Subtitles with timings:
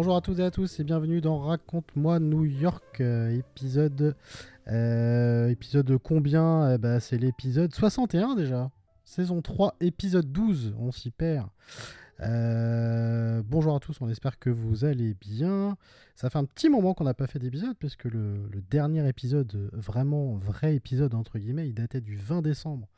[0.00, 4.16] Bonjour à toutes et à tous et bienvenue dans Raconte-moi New York, euh, épisode
[4.68, 6.78] euh, épisode combien?
[6.78, 8.70] Ben, C'est l'épisode 61 déjà.
[9.04, 11.48] Saison 3, épisode 12, on s'y perd.
[12.20, 15.76] Euh, bonjour à tous, on espère que vous allez bien.
[16.16, 19.68] Ça fait un petit moment qu'on n'a pas fait d'épisode, puisque le, le dernier épisode,
[19.74, 22.88] vraiment vrai épisode entre guillemets, il datait du 20 décembre.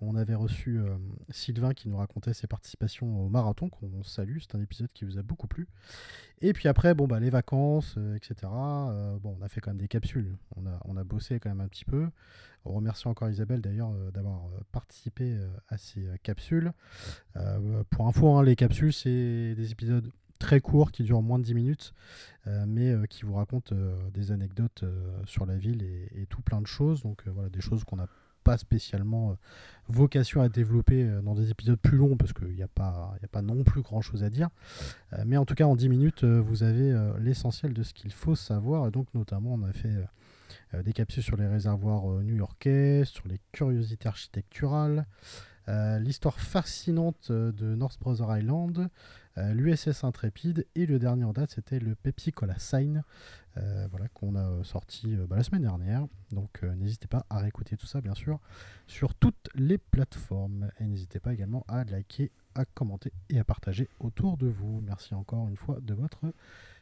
[0.00, 0.96] On avait reçu euh,
[1.30, 5.18] Sylvain qui nous racontait ses participations au marathon, qu'on salue, c'est un épisode qui vous
[5.18, 5.66] a beaucoup plu.
[6.40, 8.36] Et puis après, bon, bah, les vacances, euh, etc.
[8.44, 11.68] Euh, bon, on a fait quand même des capsules, on a, bossé quand même un
[11.68, 12.08] petit peu.
[12.64, 14.42] On remercie encore Isabelle d'ailleurs d'avoir
[14.72, 16.72] participé à ces capsules.
[17.88, 21.54] pour info, hein, les capsules, c'est des épisodes très courts qui durent moins de 10
[21.54, 21.94] minutes,
[22.66, 23.74] mais qui vous racontent
[24.12, 24.84] des anecdotes
[25.24, 27.02] sur la ville et, tout plein de choses.
[27.02, 28.08] Donc voilà, des choses qu'on a
[28.48, 29.36] pas spécialement
[29.88, 33.26] vocation à développer euh, dans des épisodes plus longs parce qu'il n'y a, pas, a
[33.28, 34.48] pas non plus grand chose à dire.
[35.12, 38.12] Euh, mais en tout cas, en 10 minutes, euh, vous avez l'essentiel de ce qu'il
[38.12, 38.88] faut savoir.
[38.88, 39.94] Et donc, notamment, on a fait
[40.84, 45.06] des capsules sur les réservoirs new-yorkais, sur les curiosités architecturales,
[46.00, 48.88] l'histoire fascinante de North Brother Island,
[49.36, 53.02] l'USS Intrépide et le dernier en date c'était le Pepsi Cola Sign
[53.58, 56.06] euh, voilà, qu'on a sorti euh, bah, la semaine dernière.
[56.30, 58.38] Donc euh, n'hésitez pas à réécouter tout ça, bien sûr,
[58.86, 60.70] sur toutes les plateformes.
[60.78, 64.80] Et n'hésitez pas également à liker, à commenter et à partager autour de vous.
[64.86, 66.20] Merci encore une fois de votre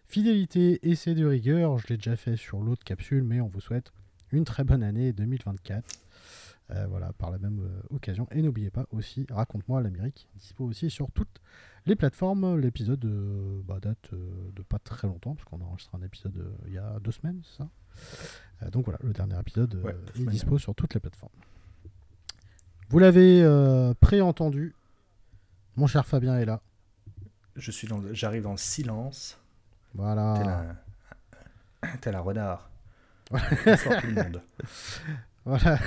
[0.06, 1.78] fidélité c'est de rigueur.
[1.78, 3.92] Je l'ai déjà fait sur l'autre capsule, mais on vous souhaite
[4.32, 5.84] une très bonne année 2024.
[6.68, 7.60] Voilà, par la même
[7.90, 8.26] occasion.
[8.30, 11.40] Et n'oubliez pas aussi, raconte-moi l'Amérique, dispo aussi sur toutes
[11.86, 15.96] les plateformes, l'épisode euh, bah, date euh, de pas très longtemps, parce qu'on a enregistré
[15.96, 18.70] un épisode euh, il y a deux semaines, c'est ça?
[18.70, 19.82] Donc voilà, le dernier épisode
[20.18, 21.32] est dispo sur toutes les plateformes.
[22.88, 23.44] Vous l'avez
[24.00, 24.74] pré-entendu,
[25.76, 26.62] mon cher Fabien est là.
[27.54, 29.38] Je suis dans j'arrive dans le silence.
[29.94, 30.76] Voilà.
[32.00, 32.70] T'es la renard.
[33.30, 34.42] Bonsoir tout le monde.
[35.44, 35.78] Voilà.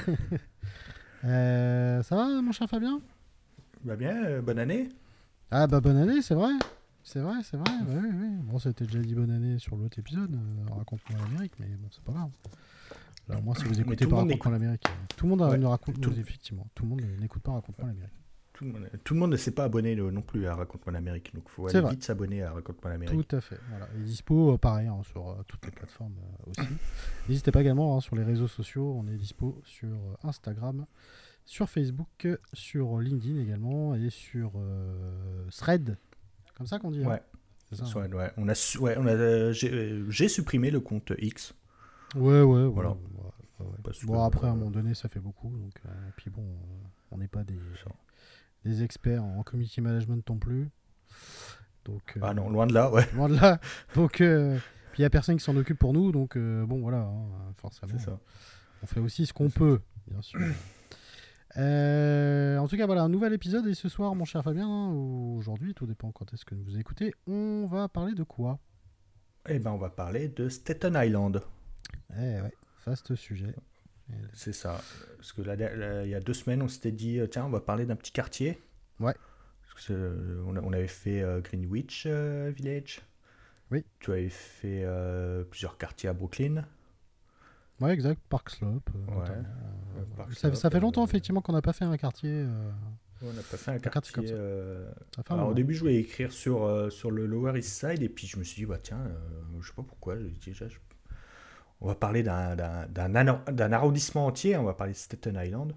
[1.22, 3.00] Ça va, mon cher Fabien?
[3.84, 4.90] Va bien, bonne année.
[5.52, 6.52] Ah bah bonne année, c'est vrai.
[7.04, 7.72] C'est vrai, c'est vrai.
[7.88, 8.28] oui, oui.
[8.44, 12.04] Bon, c'était déjà dit bonne année sur l'autre épisode, euh, raconte-moi l'Amérique, mais bon, c'est
[12.04, 12.30] pas grave.
[13.28, 16.12] Là, moi, si vous écoutez pas Raconte-moi l'Amérique, euh, tout le monde ne raconte tout...
[16.12, 18.14] effectivement, tout le monde n'écoute pas Raconte-moi l'Amérique.
[18.60, 21.34] Tout le, monde, tout le monde ne s'est pas abonné non plus à Raconte-moi l'Amérique,
[21.34, 23.30] donc il faut aller vite s'abonner à Raconte-moi l'Amérique.
[23.30, 23.58] Tout à fait.
[23.70, 23.88] Voilà.
[23.98, 26.16] Et dispo, euh, pareil, hein, sur toutes les plateformes
[26.46, 26.68] aussi.
[27.30, 30.86] N'hésitez pas également hein, sur les réseaux sociaux, on est dispo sur Instagram,
[31.50, 35.98] sur Facebook, sur LinkedIn également et sur euh, Thread.
[36.56, 37.04] Comme ça qu'on dit.
[37.04, 37.08] Hein.
[37.08, 37.22] Ouais.
[37.96, 38.32] ouais.
[38.38, 41.56] On a, ouais, on a, euh, euh, j'ai supprimé le compte X.
[42.16, 42.96] Ouais, ouais, voilà.
[44.04, 45.50] bon, après, à un moment donné, ça fait beaucoup.
[45.50, 46.46] Donc, et puis bon,
[47.10, 47.58] on n'est pas des,
[48.66, 50.70] des experts en community management non plus.
[51.86, 53.08] Donc, ah non, loin de là, ouais.
[53.16, 53.60] Loin de là.
[53.96, 56.12] Donc, puis il n'y a personne qui s'en occupe pour nous.
[56.12, 57.98] Donc, bon, voilà, hein, forcément.
[57.98, 58.20] Ça.
[58.84, 60.40] On fait aussi ce qu'on peut, bien sûr.
[61.58, 63.68] Euh, en tout cas, voilà, un nouvel épisode.
[63.68, 66.78] Et ce soir, mon cher Fabien, hein, ou aujourd'hui, tout dépend quand est-ce que vous
[66.78, 68.60] écoutez, on va parler de quoi?
[69.48, 71.42] Eh ben, on va parler de Staten Island.
[72.16, 72.54] Eh ouais,
[72.86, 73.56] vaste sujet.
[74.34, 74.82] C'est ça.
[75.18, 77.62] Parce que là, il y a deux semaines, on s'était dit, euh, tiens, on va
[77.62, 78.60] parler d'un petit quartier.
[79.00, 79.14] Ouais.
[79.62, 83.02] Parce que, euh, on, avait fait Greenwich Village.
[83.72, 83.86] Oui.
[84.00, 84.86] Tu avais fait
[85.50, 86.66] plusieurs quartiers à Brooklyn.
[87.82, 88.22] Ouais, exact.
[88.30, 88.90] Park Slope.
[89.10, 92.30] Euh, ça, fait longtemps, effectivement, qu'on n'a pas fait un quartier.
[92.32, 92.72] Euh,
[93.22, 94.36] on n'a pas fait un, quartier, comme ça.
[95.30, 98.28] Alors, au début, je voulais écrire sur, euh, sur le Lower East Side, et puis
[98.28, 99.00] je me suis dit, bah, tiens,
[99.60, 100.16] je sais pas pourquoi,
[100.46, 100.66] déjà,
[101.82, 105.74] on va parler d'un arrondissement entier, on va parler de Staten Island.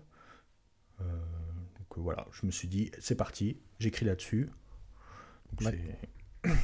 [0.99, 4.51] donc voilà, je me suis dit, c'est parti, j'écris là-dessus.
[5.61, 5.73] je ne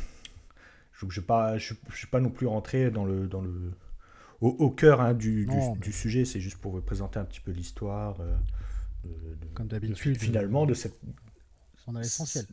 [0.93, 3.73] je, je, je, suis pas non plus rentré dans le, dans le,
[4.40, 5.49] au, cœur hein, du,
[5.81, 6.25] du, sujet.
[6.25, 8.20] C'est juste pour vous présenter un petit peu l'histoire.
[8.20, 8.37] Euh,
[9.55, 10.19] Comme d'habitude.
[10.19, 10.99] Finalement, de cette.
[11.87, 12.46] On a l'essentiel.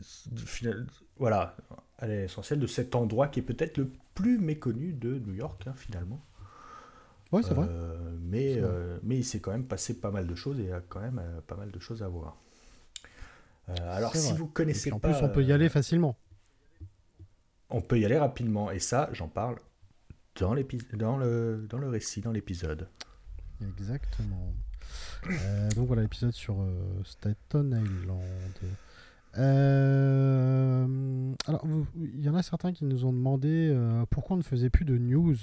[1.17, 1.55] Voilà,
[1.99, 5.73] à l'essentiel de cet endroit qui est peut-être le plus méconnu de New York, hein,
[5.75, 6.19] finalement.
[7.35, 7.67] Oui, c'est vrai.
[7.69, 10.69] Euh, mais, euh, mais il s'est quand même passé pas mal de choses et il
[10.69, 12.37] y a quand même pas mal de choses à voir.
[13.67, 15.09] alors, si vous connaissez en pas.
[15.09, 16.15] En plus, on peut y aller facilement.
[17.69, 18.71] On peut y aller rapidement.
[18.71, 19.57] Et ça, j'en parle
[20.39, 20.55] dans,
[20.93, 22.87] dans, le, dans le récit, dans l'épisode.
[23.61, 24.53] Exactement.
[25.29, 28.21] Euh, donc voilà l'épisode sur euh, Staten Island.
[29.37, 31.65] Euh, alors,
[31.95, 33.75] il y en a certains qui nous ont demandé
[34.09, 35.35] pourquoi on ne faisait plus de news.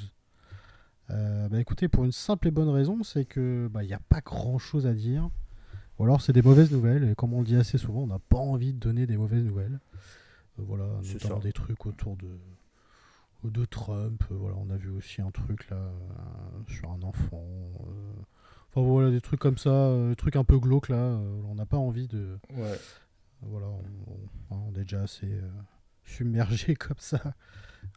[1.51, 4.21] Bah écoutez, pour une simple et bonne raison, c'est que bah, il n'y a pas
[4.21, 5.29] grand chose à dire.
[5.99, 8.19] Ou alors c'est des mauvaises nouvelles, et comme on le dit assez souvent, on n'a
[8.19, 9.79] pas envie de donner des mauvaises nouvelles.
[10.57, 14.25] voilà, notamment des trucs autour de, de Trump.
[14.31, 15.93] Voilà, on a vu aussi un truc là
[16.67, 17.45] sur un enfant.
[18.75, 20.97] Enfin voilà, des trucs comme ça, euh, des trucs un peu glauques là.
[20.97, 22.39] Euh, on n'a pas envie de.
[22.57, 22.79] Ouais.
[23.43, 23.67] Voilà,
[24.51, 25.51] on, est déjà assez euh,
[26.13, 27.21] submergé comme ça.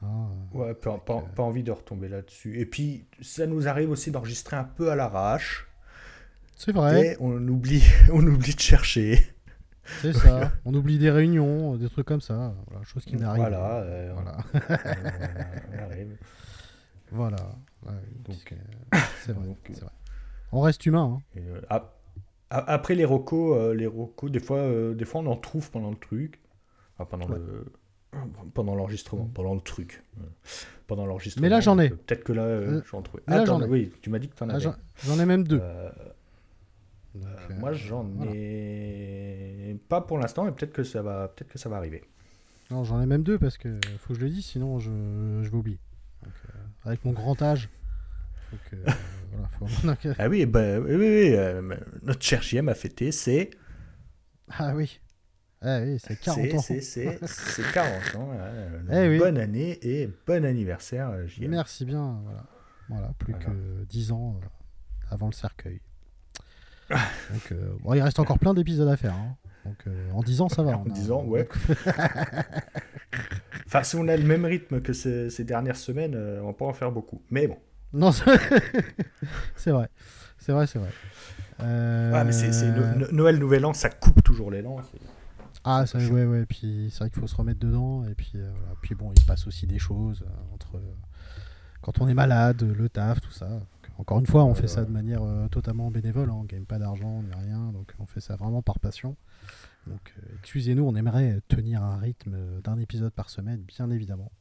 [0.01, 2.59] Hein, ouais, pas, pas, envie de retomber là-dessus.
[2.59, 5.67] Et puis, ça nous arrive aussi d'enregistrer un peu à l'arrache.
[6.55, 7.07] C'est vrai.
[7.07, 9.19] Et on oublie, on oublie de chercher.
[10.01, 10.51] C'est ça.
[10.65, 12.55] on oublie des réunions, des trucs comme ça.
[12.67, 14.13] Voilà, chose qui n'arrive Voilà.
[14.13, 14.37] voilà.
[15.71, 16.17] on, arrive.
[17.11, 17.55] Voilà.
[19.23, 19.55] c'est vrai.
[20.51, 21.19] On reste humain.
[21.37, 21.39] Hein.
[21.39, 21.79] Euh,
[22.49, 25.89] après les rocos, euh, les rocos, des fois, euh, des fois on en trouve pendant
[25.89, 26.39] le truc,
[27.09, 27.65] pendant le
[28.53, 29.33] pendant l'enregistrement, mm.
[29.33, 30.03] pendant le truc,
[30.87, 31.43] pendant l'enregistrement.
[31.43, 31.89] Mais là j'en ai.
[31.89, 33.21] Peut-être que là j'en trouve.
[33.27, 33.65] Ah, j'en ai.
[33.65, 34.65] Oui, tu m'as dit que tu en avais.
[35.03, 35.61] J'en ai même deux.
[37.59, 41.77] moi j'en ai pas pour l'instant, mais peut-être que ça va, peut-être que ça va
[41.77, 42.03] arriver.
[42.71, 44.89] Non, j'en ai même deux parce que faut que je le dise, sinon je,
[45.43, 45.79] je vais oublier.
[46.83, 47.69] avec mon grand âge,
[48.49, 48.75] faut que
[50.19, 51.61] ah oui, bah, oui, oui, euh,
[52.03, 53.51] notre cher JM a fêté, c'est.
[54.49, 54.99] Ah oui.
[55.67, 56.59] Ah oui, c'est 40 ans.
[56.59, 57.19] C'est
[57.73, 58.29] 40 ans.
[58.91, 61.49] Eh bonne année et bon anniversaire, euh, JM.
[61.49, 62.19] Merci bien.
[62.23, 62.43] Voilà,
[62.87, 64.45] voilà plus que 10 ans euh,
[65.09, 65.81] avant le cercueil.
[66.89, 69.15] Donc, bon, il reste encore plein d'épisodes à faire.
[69.15, 69.35] Hein.
[69.65, 70.77] Donc, en 10 ans, ça va.
[70.77, 71.47] En 10 ans, ouais.
[73.65, 76.73] enfin, si on a le même rythme que ces, ces dernières semaines, on pas en
[76.73, 77.23] faire beaucoup.
[77.31, 77.57] Mais bon.
[77.91, 78.39] Non, c'est vrai.
[80.37, 80.89] C'est vrai, c'est vrai.
[81.61, 82.23] Euh...
[82.23, 82.51] mais c'est
[83.11, 84.79] Noël, Nouvel An, ça coupe toujours l'élan.
[85.65, 86.45] Ah, ça, ouais, ouais.
[86.45, 88.05] Puis c'est vrai qu'il faut se remettre dedans.
[88.05, 88.75] Et puis, euh, voilà.
[88.81, 90.81] puis bon, il se passe aussi des choses euh, entre
[91.81, 93.61] quand on est malade, le taf, tout ça.
[93.97, 96.29] encore une fois, on fait ça de manière euh, totalement bénévole.
[96.29, 96.37] Hein.
[96.37, 97.71] On gagne pas d'argent ni rien.
[97.71, 99.15] Donc on fait ça vraiment par passion.
[99.85, 104.31] Donc excusez-nous, on aimerait tenir un rythme d'un épisode par semaine, bien évidemment.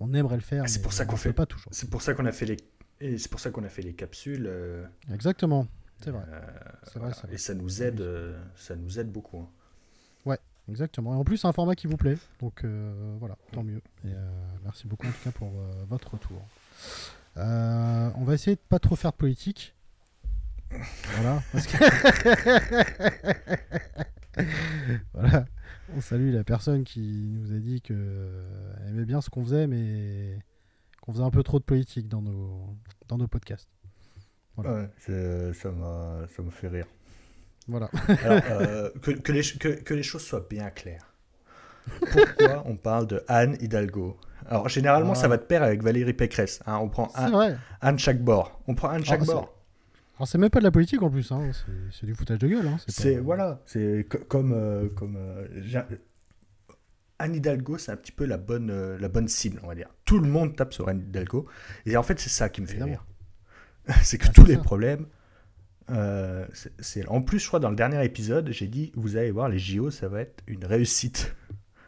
[0.00, 0.64] On aimerait le faire.
[0.64, 1.72] Ah, c'est pour ça qu'on fait pas toujours.
[1.72, 2.56] C'est pour ça qu'on a fait les
[3.02, 4.46] et c'est pour ça qu'on a fait les capsules.
[4.46, 5.66] Euh, Exactement,
[6.02, 6.22] c'est vrai.
[6.28, 9.38] Euh, et ça nous aide, euh, ça nous aide beaucoup.
[9.38, 9.48] Hein.
[10.68, 11.14] Exactement.
[11.14, 12.64] Et en plus, c'est un format qui vous plaît, donc
[13.18, 13.80] voilà, tant mieux.
[14.04, 14.12] Et
[14.64, 15.50] merci beaucoup en tout cas pour
[15.88, 16.42] votre retour.
[17.36, 19.74] on va essayer de pas trop faire de politique.
[21.16, 21.42] Voilà.
[25.12, 25.44] voilà.
[25.94, 28.42] On salue la personne qui nous a dit que
[28.88, 30.38] aimait bien ce qu'on faisait, mais
[31.02, 32.74] qu'on faisait un peu trop de politique dans nos,
[33.08, 33.68] dans nos podcasts.
[36.32, 36.86] Ça me fait rire.
[37.68, 37.90] Voilà.
[38.24, 41.12] Euh, que, que, les, que, que, les, choses soient bien claires.
[42.00, 44.16] Pourquoi on parle de Anne Hidalgo?
[44.46, 46.60] Alors, généralement, ça va de pair avec Valérie Pécresse.
[46.66, 46.78] Hein.
[46.82, 48.60] On prend Anne, Anne chaque bord.
[48.66, 49.54] On prend Anne chaque bord.
[50.16, 51.30] Alors, c'est même pas de la politique en plus.
[51.32, 51.50] Hein.
[51.90, 52.66] C'est du foutage de gueule.
[52.66, 52.76] Hein.
[52.88, 53.60] C'est voilà.
[53.66, 54.52] C'est comme.
[54.52, 55.82] Euh, comme euh,
[57.18, 59.88] Anne Hidalgo, c'est un petit peu la bonne, la bonne cible, on va dire.
[60.04, 61.46] Tout le monde tape sur Anne Hidalgo.
[61.86, 63.04] Et en fait, c'est ça qui me fait rire.
[64.02, 65.06] c'est que ah, tous les problèmes.
[65.92, 66.46] Euh,
[66.78, 69.58] c'est En plus, je crois, dans le dernier épisode, j'ai dit vous allez voir, les
[69.58, 71.34] JO, ça va être une réussite.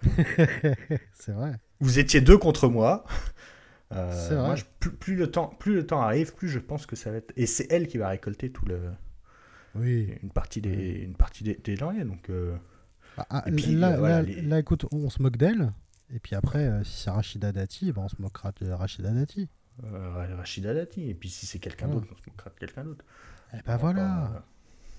[1.12, 1.52] c'est vrai.
[1.80, 3.04] Vous étiez deux contre moi.
[3.92, 7.18] Euh, moi, plus, le temps, plus le temps arrive, plus je pense que ça va
[7.18, 7.32] être.
[7.36, 8.80] Et c'est elle qui va récolter tout le.
[9.74, 10.12] Oui.
[10.22, 12.30] Une partie des, une partie des, des Donc.
[13.16, 15.72] Bah, ah, et puis, là, euh, là, écoute, on se moque d'elle.
[16.12, 19.48] Et puis après, euh, si c'est Rachida Dati, ben on se moquera de Rachida Dati.
[19.84, 21.08] Euh, Rachida Dati.
[21.08, 23.04] Et puis si c'est quelqu'un d'autre, on se moquera de quelqu'un d'autre.
[23.54, 24.44] Et eh ben voilà.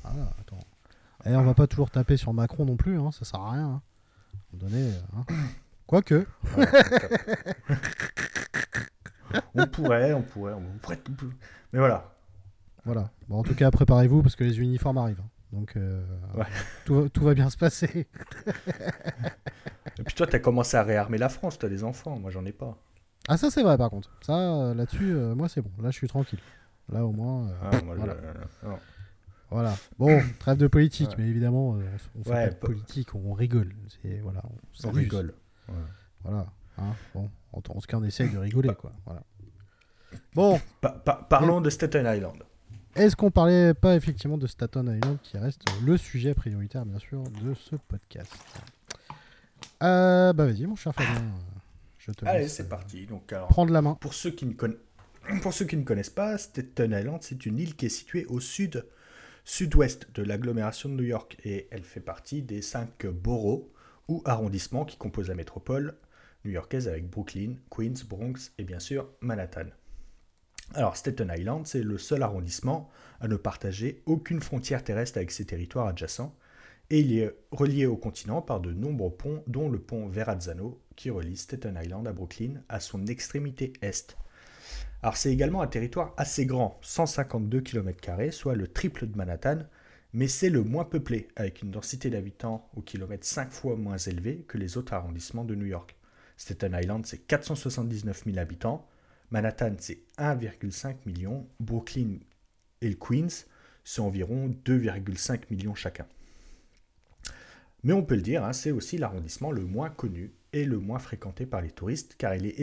[0.04, 0.60] voilà attends.
[1.26, 3.52] Et eh, on va pas toujours taper sur Macron non plus, hein, ça sert à
[3.52, 3.66] rien.
[3.66, 3.82] Hein.
[4.64, 5.26] Hein.
[5.88, 6.26] Quoique.
[9.56, 11.00] on pourrait, on pourrait, on pourrait.
[11.74, 12.16] Mais voilà.
[12.86, 13.10] Voilà.
[13.28, 15.22] Bon, en tout cas, préparez-vous parce que les uniformes arrivent.
[15.22, 15.30] Hein.
[15.52, 16.04] Donc, euh,
[16.86, 18.08] tout, tout, va bien se passer.
[20.00, 22.32] Et puis toi, tu as commencé à réarmer la France, tu as des enfants, moi
[22.32, 22.78] j'en ai pas.
[23.28, 24.12] Ah ça c'est vrai par contre.
[24.22, 25.72] Ça, euh, là-dessus, euh, moi c'est bon.
[25.82, 26.40] Là je suis tranquille.
[26.90, 27.50] Là au moins...
[27.62, 28.16] Ah, voilà.
[29.50, 29.76] voilà.
[29.98, 31.78] Bon, trêve de politique, mais évidemment,
[32.16, 33.74] on fait pas de politique, on rigole.
[34.22, 34.44] Voilà,
[34.84, 35.34] on, rigole.
[36.24, 36.46] Voilà.
[36.78, 38.92] Hein, bon, en, tout cas, on essaye de rigoler, quoi.
[39.06, 39.24] Voilà.
[40.34, 40.60] Bon.
[41.30, 42.44] parlons de Staten Island.
[42.96, 47.24] est-ce qu'on parlait pas effectivement de Staten Island qui reste le sujet prioritaire bien sûr
[47.44, 48.32] de ce podcast?
[49.84, 51.22] Euh, Bah vas-y mon cher Fabien.
[51.98, 53.06] Je te Allez, c'est parti.
[53.06, 53.96] Donc, prendre la main.
[53.96, 54.54] Pour ceux qui ne,
[55.42, 58.40] pour ceux qui ne connaissent pas, Staten Island, c'est une île qui est située au
[58.40, 58.86] sud
[59.44, 63.72] sud-ouest de l'agglomération de New York et elle fait partie des cinq boroughs
[64.08, 65.96] ou arrondissements qui composent la métropole
[66.46, 69.68] new-yorkaise avec Brooklyn, Queens, Bronx et bien sûr Manhattan.
[70.74, 72.90] Alors Staten Island, c'est le seul arrondissement
[73.20, 76.36] à ne partager aucune frontière terrestre avec ses territoires adjacents
[76.90, 81.10] et il est relié au continent par de nombreux ponts dont le pont Verrazzano qui
[81.10, 84.18] relie Staten Island à Brooklyn à son extrémité est.
[85.02, 89.60] Alors c'est également un territoire assez grand, 152 km, soit le triple de Manhattan,
[90.14, 94.46] mais c'est le moins peuplé, avec une densité d'habitants au kilomètre 5 fois moins élevée
[94.48, 95.96] que les autres arrondissements de New York.
[96.38, 98.88] Staten Island, c'est 479 000 habitants,
[99.32, 102.20] Manhattan, c'est 1,5 million, Brooklyn
[102.82, 103.46] et le Queens,
[103.84, 106.08] c'est environ 2,5 millions chacun.
[107.84, 111.46] Mais on peut le dire, hein, c'est aussi l'arrondissement le moins connu le moins fréquenté
[111.46, 112.58] par les touristes car il est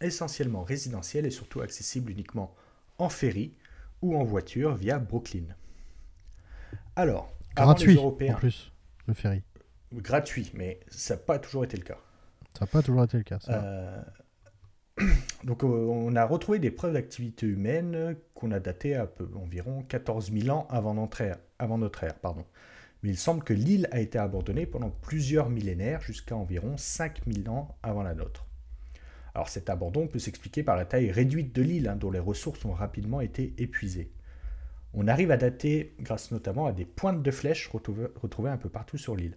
[0.00, 2.54] essentiellement résidentiel et surtout accessible uniquement
[2.98, 3.54] en ferry
[4.02, 5.44] ou en voiture via Brooklyn.
[6.96, 8.72] Alors, gratuit Européens, en plus,
[9.06, 9.42] le ferry.
[9.94, 11.98] Gratuit, mais ça n'a pas toujours été le cas.
[12.54, 13.38] Ça n'a pas toujours été le cas.
[13.48, 14.02] Euh,
[15.44, 19.82] donc, euh, on a retrouvé des preuves d'activité humaine qu'on a datées à peu, environ
[19.88, 21.38] 14 000 ans avant notre ère.
[21.58, 22.44] Avant notre ère pardon
[23.02, 27.76] mais il semble que l'île a été abandonnée pendant plusieurs millénaires, jusqu'à environ 5000 ans
[27.82, 28.46] avant la nôtre.
[29.34, 32.64] Alors cet abandon peut s'expliquer par la taille réduite de l'île, hein, dont les ressources
[32.64, 34.10] ont rapidement été épuisées.
[34.94, 38.98] On arrive à dater grâce notamment à des pointes de flèches retrouvées un peu partout
[38.98, 39.36] sur l'île.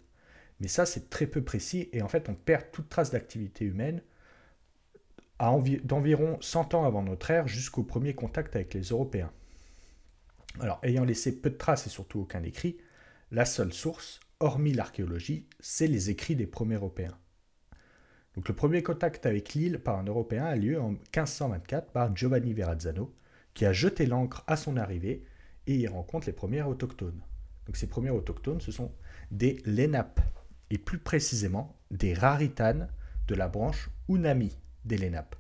[0.60, 4.02] Mais ça, c'est très peu précis et en fait, on perd toute trace d'activité humaine
[5.84, 9.32] d'environ 100 ans avant notre ère jusqu'au premier contact avec les Européens.
[10.60, 12.78] Alors, ayant laissé peu de traces et surtout aucun écrit,
[13.32, 17.18] la seule source, hormis l'archéologie, c'est les écrits des premiers Européens.
[18.36, 22.54] Donc le premier contact avec l'île par un Européen a lieu en 1524 par Giovanni
[22.54, 23.16] Verrazzano,
[23.54, 25.24] qui a jeté l'ancre à son arrivée
[25.68, 27.22] et y rencontre les premiers autochtones.
[27.66, 28.92] Donc ces premiers autochtones, ce sont
[29.32, 30.20] des Lenapes,
[30.70, 32.90] et plus précisément des Raritanes
[33.28, 35.36] de la branche Unami des Lenapes.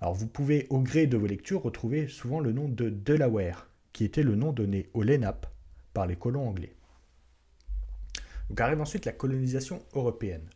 [0.00, 4.04] Alors vous pouvez, au gré de vos lectures, retrouver souvent le nom de Delaware, qui
[4.04, 5.46] était le nom donné aux Lenapes
[5.94, 6.74] par les colons anglais.
[8.50, 10.50] Donc arrive ensuite la colonisation européenne.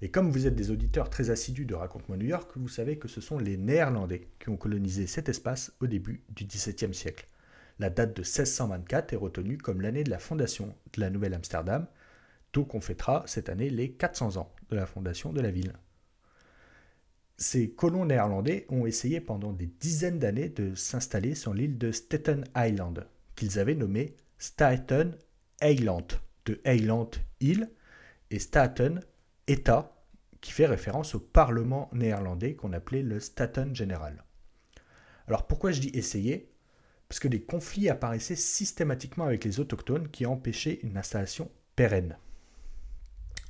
[0.00, 3.06] Et comme vous êtes des auditeurs très assidus de Raconte-moi New York, vous savez que
[3.06, 7.26] ce sont les Néerlandais qui ont colonisé cet espace au début du XVIIe siècle.
[7.78, 11.86] La date de 1624 est retenue comme l'année de la fondation de la Nouvelle-Amsterdam,
[12.54, 15.74] donc on fêtera cette année les 400 ans de la fondation de la ville.
[17.36, 22.44] Ces colons néerlandais ont essayé pendant des dizaines d'années de s'installer sur l'île de Staten
[22.56, 25.14] Island, qu'ils avaient nommée Staten
[25.60, 26.06] Island
[26.46, 27.10] de Eiland
[27.40, 27.70] Hill
[28.30, 29.00] et Staten
[29.46, 29.96] État,
[30.40, 34.24] qui fait référence au Parlement néerlandais qu'on appelait le Staten Général.
[35.26, 36.50] Alors pourquoi je dis essayer?
[37.08, 42.18] Parce que des conflits apparaissaient systématiquement avec les autochtones qui empêchaient une installation pérenne.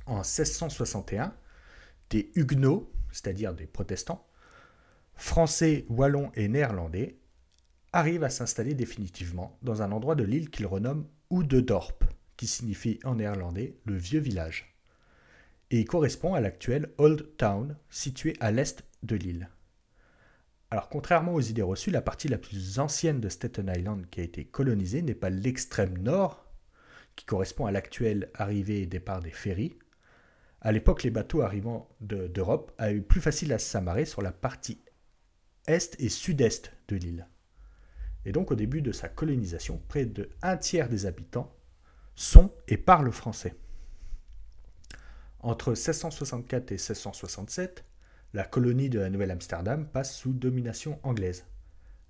[0.05, 1.33] En 1661,
[2.09, 4.27] des huguenots, c'est-à-dire des protestants,
[5.15, 7.17] français, wallons et néerlandais,
[7.91, 11.97] arrivent à s'installer définitivement dans un endroit de l'île qu'ils renomment Oudedorp,
[12.37, 14.75] qui signifie en néerlandais le vieux village,
[15.71, 19.49] et correspond à l'actuel Old Town, situé à l'est de l'île.
[20.71, 24.23] Alors contrairement aux idées reçues, la partie la plus ancienne de Staten Island qui a
[24.23, 26.45] été colonisée n'est pas l'extrême nord,
[27.15, 29.77] qui correspond à l'actuelle arrivée et départ des ferries.
[30.61, 34.81] À l'époque, les bateaux arrivant d'Europe avaient eu plus facile à s'amarrer sur la partie
[35.67, 37.27] est et sud-est de l'île.
[38.25, 41.55] Et donc au début de sa colonisation, près de un tiers des habitants
[42.15, 43.55] sont et parlent français.
[45.39, 47.85] Entre 1664 et 1667,
[48.33, 51.45] la colonie de la Nouvelle-Amsterdam passe sous domination anglaise.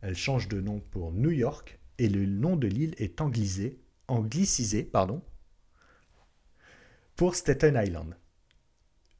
[0.02, 4.84] Elle change de nom pour New York et le nom de l'île est anglisé, anglicisé
[4.84, 5.22] pardon,
[7.16, 8.16] pour Staten Island.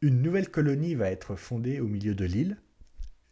[0.02, 2.58] Une nouvelle colonie va être fondée au milieu de l'île,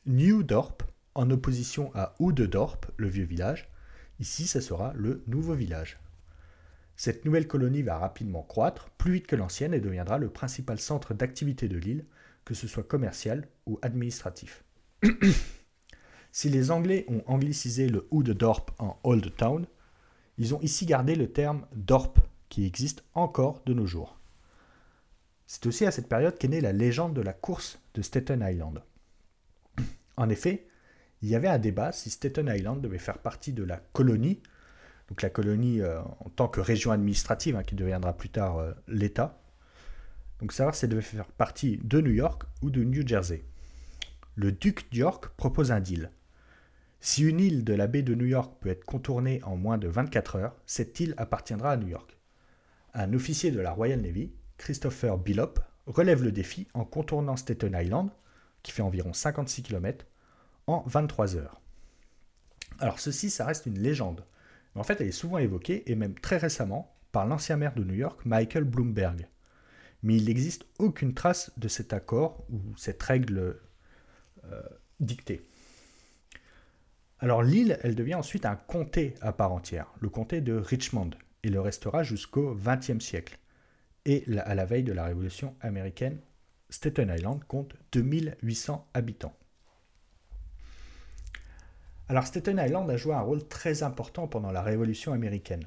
[0.05, 0.83] New Dorp,
[1.15, 3.69] en opposition à Oudedorp, le vieux village.
[4.19, 5.99] Ici, ce sera le nouveau village.
[6.95, 11.13] Cette nouvelle colonie va rapidement croître, plus vite que l'ancienne, et deviendra le principal centre
[11.13, 12.05] d'activité de l'île,
[12.45, 14.63] que ce soit commercial ou administratif.
[16.31, 19.65] si les Anglais ont anglicisé le ou Dorp en Old Town,
[20.37, 22.19] ils ont ici gardé le terme Dorp,
[22.49, 24.19] qui existe encore de nos jours.
[25.47, 28.81] C'est aussi à cette période qu'est née la légende de la course de Staten Island.
[30.17, 30.67] En effet,
[31.21, 34.41] il y avait un débat si Staten Island devait faire partie de la colonie
[35.09, 39.41] donc la colonie en tant que région administrative, hein, qui deviendra plus tard l'État.
[40.39, 43.43] Donc savoir si elle devait faire partie de New York ou de New Jersey.
[44.35, 46.11] Le duc d'York propose un deal.
[46.99, 49.87] Si une île de la baie de New York peut être contournée en moins de
[49.87, 52.17] 24 heures, cette île appartiendra à New York.
[52.93, 58.09] Un officier de la Royal Navy, Christopher Billop, relève le défi en contournant Staten Island,
[58.63, 60.05] qui fait environ 56 km,
[60.67, 61.61] en 23 heures.
[62.79, 64.25] Alors ceci, ça reste une légende,
[64.75, 67.95] en fait elle est souvent évoquée, et même très récemment, par l'ancien maire de New
[67.95, 69.27] York, Michael Bloomberg
[70.03, 73.57] mais il n'existe aucune trace de cet accord ou cette règle
[74.51, 74.61] euh,
[74.99, 75.41] dictée.
[77.19, 81.11] Alors l'île, elle devient ensuite un comté à part entière, le comté de Richmond,
[81.43, 83.39] et le restera jusqu'au XXe siècle.
[84.05, 86.19] Et à la veille de la Révolution américaine,
[86.69, 89.37] Staten Island compte 2800 habitants.
[92.09, 95.65] Alors Staten Island a joué un rôle très important pendant la Révolution américaine.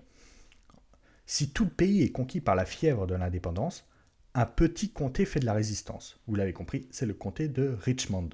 [1.24, 3.88] Si tout le pays est conquis par la fièvre de l'indépendance,
[4.34, 6.20] un petit comté fait de la résistance.
[6.26, 8.30] Vous l'avez compris, c'est le comté de Richmond.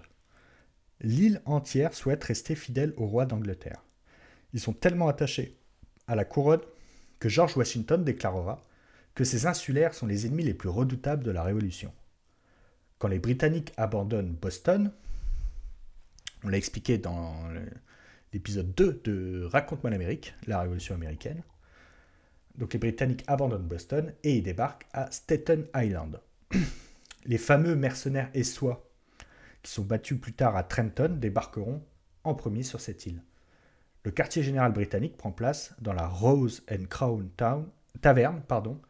[1.00, 3.82] L'île entière souhaite rester fidèle au roi d'Angleterre.
[4.52, 5.56] Ils sont tellement attachés
[6.06, 6.60] à la couronne
[7.18, 8.60] que George Washington déclarera
[9.14, 11.92] que ces insulaires sont les ennemis les plus redoutables de la Révolution.
[12.98, 14.92] Quand les Britanniques abandonnent Boston,
[16.44, 17.48] on l'a expliqué dans
[18.32, 21.42] l'épisode 2 de Raconte-moi l'Amérique, la Révolution américaine,
[22.56, 26.20] donc les Britanniques abandonnent Boston et ils débarquent à Staten Island.
[27.26, 28.88] les fameux mercenaires essois
[29.62, 31.82] qui sont battus plus tard à Trenton débarqueront
[32.24, 33.22] en premier sur cette île.
[34.04, 37.68] Le quartier général britannique prend place dans la Rose and Crown Town,
[38.00, 38.80] Taverne pardon,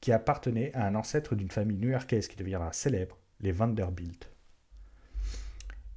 [0.00, 4.29] qui appartenait à un ancêtre d'une famille new-yorkaise qui deviendra célèbre, les Vanderbilt.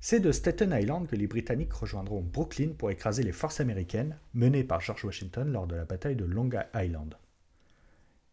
[0.05, 4.65] C'est de Staten Island que les Britanniques rejoindront Brooklyn pour écraser les forces américaines menées
[4.65, 7.15] par George Washington lors de la bataille de Long Island.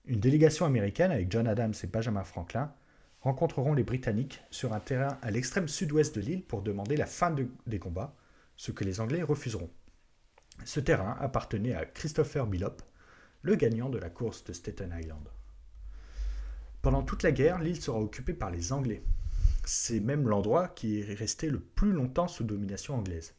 [0.05, 2.75] Une délégation américaine avec John Adams et Benjamin Franklin
[3.21, 7.33] rencontreront les Britanniques sur un terrain à l'extrême sud-ouest de l'île pour demander la fin
[7.68, 8.16] des combats,
[8.57, 9.71] ce que les Anglais refuseront.
[10.64, 12.79] Ce terrain appartenait à Christopher Billop,
[13.42, 15.29] le gagnant de la course de Staten Island.
[16.83, 19.05] Pendant toute la guerre, l'île sera occupée par les Anglais,
[19.64, 23.35] c'est même l'endroit qui est resté le plus longtemps sous domination anglaise.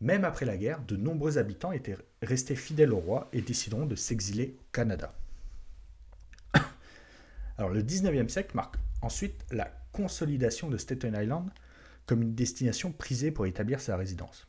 [0.00, 3.94] Même après la guerre, de nombreux habitants étaient restés fidèles au roi et décideront de
[3.94, 5.14] s'exiler au Canada.
[7.58, 11.50] Le 19e siècle marque ensuite la consolidation de Staten Island
[12.04, 14.46] comme une destination prisée pour établir sa résidence.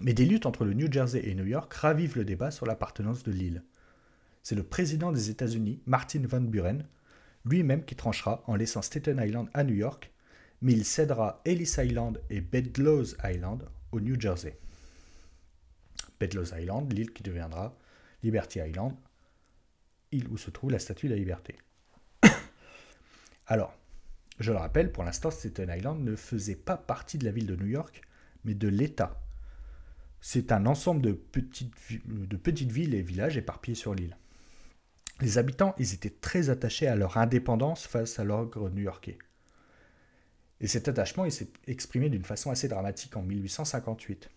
[0.00, 3.22] Mais des luttes entre le New Jersey et New York ravivent le débat sur l'appartenance
[3.22, 3.62] de l'île.
[4.42, 6.84] C'est le président des États-Unis, Martin Van Buren,
[7.44, 10.10] lui-même qui tranchera en laissant Staten Island à New York,
[10.60, 14.58] mais il cédera Ellis Island et Bedloes Island au New Jersey.
[16.20, 17.76] Bedloes Island, l'île qui deviendra
[18.22, 18.94] Liberty Island,
[20.12, 21.56] île où se trouve la Statue de la Liberté.
[23.46, 23.74] Alors,
[24.38, 27.56] je le rappelle, pour l'instant, Staten Island ne faisait pas partie de la ville de
[27.56, 28.02] New York,
[28.44, 29.20] mais de l'État.
[30.20, 31.74] C'est un ensemble de petites,
[32.06, 34.16] de petites villes et villages éparpillés sur l'île.
[35.20, 39.18] Les habitants, ils étaient très attachés à leur indépendance face à l'ogre new-yorkais.
[40.60, 44.30] Et cet attachement, s'est exprimé d'une façon assez dramatique en 1858.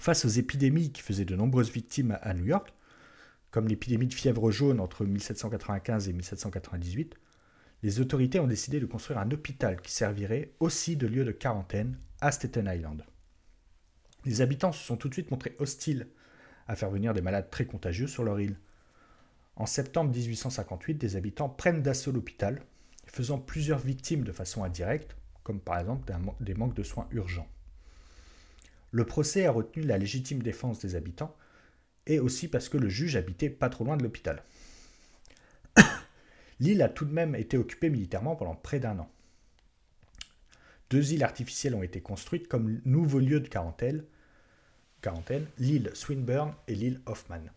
[0.00, 2.72] Face aux épidémies qui faisaient de nombreuses victimes à New York,
[3.50, 7.14] comme l'épidémie de fièvre jaune entre 1795 et 1798,
[7.84, 11.96] les autorités ont décidé de construire un hôpital qui servirait aussi de lieu de quarantaine
[12.20, 13.04] à Staten Island.
[14.24, 16.08] Les habitants se sont tout de suite montrés hostiles
[16.66, 18.58] à faire venir des malades très contagieux sur leur île.
[19.56, 22.60] En septembre 1858, des habitants prennent d'assaut l'hôpital,
[23.06, 27.48] faisant plusieurs victimes de façon indirecte, comme par exemple des manques de soins urgents.
[28.90, 31.36] Le procès a retenu la légitime défense des habitants,
[32.06, 34.42] et aussi parce que le juge habitait pas trop loin de l'hôpital.
[36.60, 39.10] L'île a tout de même été occupée militairement pendant près d'un an.
[40.90, 44.04] Deux îles artificielles ont été construites comme nouveaux lieux de quarantaine,
[45.00, 47.50] quarantaine l'île Swinburne et l'île Hoffman.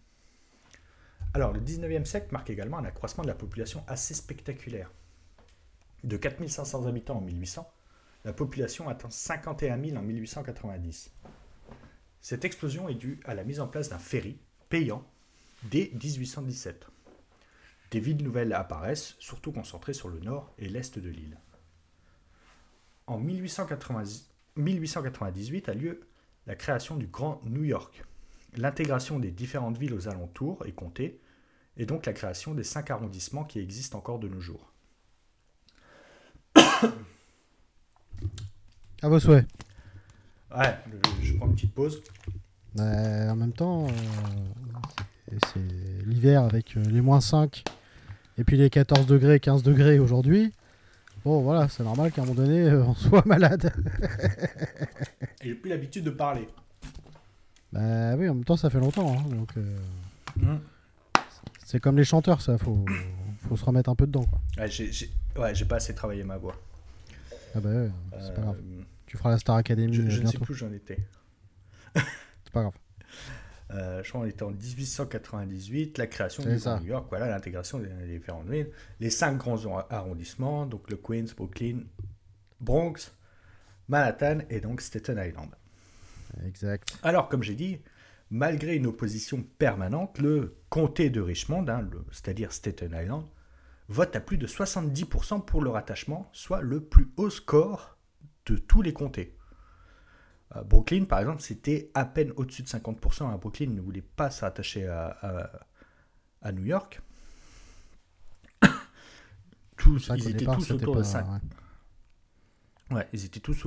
[1.33, 4.91] Alors, le 19e siècle marque également un accroissement de la population assez spectaculaire.
[6.03, 7.69] De 4500 habitants en 1800,
[8.25, 11.11] la population atteint 51 000 en 1890.
[12.21, 15.05] Cette explosion est due à la mise en place d'un ferry payant
[15.63, 16.87] dès 1817.
[17.91, 21.37] Des villes nouvelles apparaissent, surtout concentrées sur le nord et l'est de l'île.
[23.05, 26.01] En 1898 a lieu
[26.47, 28.03] la création du Grand New York,
[28.55, 31.19] l'intégration des différentes villes aux alentours et comtés
[31.77, 34.71] et donc la création des cinq arrondissements qui existent encore de nos jours.
[39.03, 39.45] À vos souhaits.
[40.55, 40.75] Ouais,
[41.21, 42.01] je prends une petite pause.
[42.79, 43.85] en même temps,
[45.29, 45.59] c'est
[46.05, 47.63] l'hiver avec les moins 5
[48.39, 50.51] et puis les 14 degrés, 15 degrés aujourd'hui.
[51.25, 53.71] Bon, voilà, c'est normal qu'à un moment donné, on soit malade.
[55.41, 56.47] et j'ai plus l'habitude de parler.
[57.73, 59.17] Bah oui, en même temps, ça fait longtemps.
[59.17, 59.53] Hein, donc,
[60.37, 60.57] mmh.
[61.65, 62.57] C'est comme les chanteurs, ça.
[62.57, 62.85] Faut,
[63.47, 64.23] faut se remettre un peu dedans.
[64.23, 64.39] Quoi.
[64.57, 64.89] Ouais, j'ai,
[65.35, 66.55] ouais, j'ai pas assez travaillé ma voix.
[67.53, 67.89] Ah bah ouais,
[68.21, 68.57] c'est pas grave.
[68.57, 69.93] Euh, tu feras la Star Academy.
[69.93, 70.97] Je, je ne sais plus où j'en étais.
[71.95, 72.73] c'est pas grave.
[73.71, 77.89] Euh, je crois qu'on était en 1898, la création du New York, voilà, l'intégration des,
[78.07, 78.69] différentes villes,
[79.01, 79.57] les cinq grands
[79.89, 81.79] arrondissements, donc le Queens, Brooklyn,
[82.61, 83.11] Bronx,
[83.89, 85.49] Manhattan et donc Staten Island.
[86.45, 86.97] Exact.
[87.03, 87.79] Alors, comme j'ai dit,
[88.29, 93.25] malgré une opposition permanente, le comté de Richmond, hein, c'est-à-dire Staten Island,
[93.89, 97.97] vote à plus de 70% pour le rattachement, soit le plus haut score
[98.45, 99.37] de tous les comtés.
[100.55, 103.23] Euh, Brooklyn, par exemple, c'était à peine au-dessus de 50%.
[103.23, 103.37] Hein.
[103.37, 105.51] Brooklyn ne voulait pas s'attacher à,
[106.41, 107.01] à, New York.
[109.77, 111.25] tous, ils étaient tous autour de 5.
[112.89, 113.05] Ouais.
[113.11, 113.65] ils étaient tous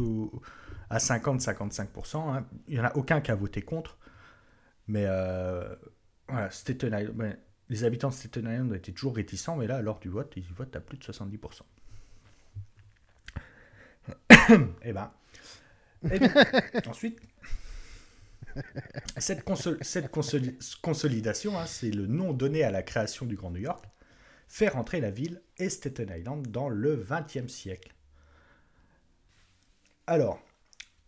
[0.91, 2.17] à 50-55%.
[2.17, 2.47] Hein.
[2.69, 3.97] Il n'y en a aucun qui a voté contre.
[4.89, 5.75] Mais euh,
[6.29, 6.51] voilà,
[7.69, 10.75] les habitants de Staten Island étaient toujours réticents, mais là, lors du vote, ils votent
[10.75, 11.63] à plus de 70%.
[14.83, 15.13] Eh ben,
[16.11, 16.33] eh ben,
[16.89, 17.21] ensuite,
[19.17, 19.45] cette,
[19.83, 20.11] cette
[20.81, 23.85] consolidation, hein, c'est le nom donné à la création du Grand New York,
[24.49, 27.95] fait rentrer la ville et Staten Island dans le XXe siècle.
[30.09, 30.43] Alors,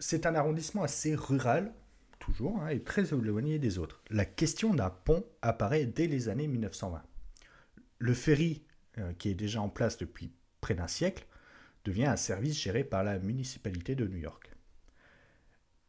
[0.03, 1.73] c'est un arrondissement assez rural,
[2.19, 4.03] toujours, hein, est très éloigné des autres.
[4.11, 7.03] La question d'un pont apparaît dès les années 1920.
[7.99, 8.65] Le ferry,
[8.99, 11.25] euh, qui est déjà en place depuis près d'un siècle,
[11.85, 14.51] devient un service géré par la municipalité de New York.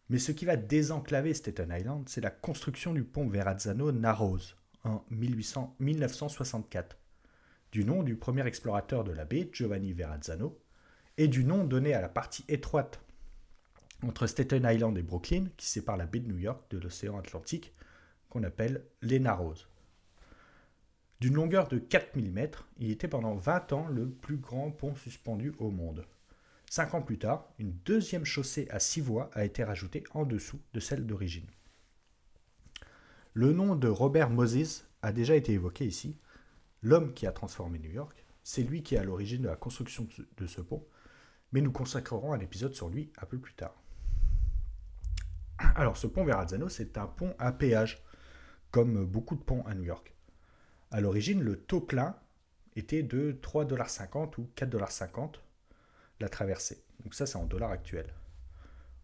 [0.09, 6.97] Mais ce qui va désenclaver Staten Island, c'est la construction du pont Verrazzano-Narrows en 1964,
[7.71, 10.61] du nom du premier explorateur de la baie, Giovanni Verrazzano,
[11.17, 13.03] et du nom donné à la partie étroite
[14.03, 17.73] entre Staten Island et Brooklyn, qui sépare la baie de New York de l'océan Atlantique,
[18.29, 19.55] qu'on appelle les Narrows.
[21.19, 22.47] D'une longueur de 4 mm,
[22.79, 26.05] il était pendant 20 ans le plus grand pont suspendu au monde.
[26.69, 30.59] Cinq ans plus tard, une deuxième chaussée à six voies a été rajoutée en dessous
[30.73, 31.45] de celle d'origine.
[33.33, 36.17] Le nom de Robert Moses a déjà été évoqué ici.
[36.81, 40.07] L'homme qui a transformé New York, c'est lui qui est à l'origine de la construction
[40.37, 40.85] de ce pont,
[41.51, 43.82] mais nous consacrerons un épisode sur lui un peu plus tard.
[45.75, 48.03] Alors, ce pont Verrazzano, c'est un pont à péage,
[48.71, 50.13] comme beaucoup de ponts à New York.
[50.91, 52.15] À l'origine, le taux plein
[52.75, 55.35] était de 3,50$ ou 4,50$
[56.19, 56.83] la traversée.
[57.03, 58.13] Donc ça, c'est en dollars actuels.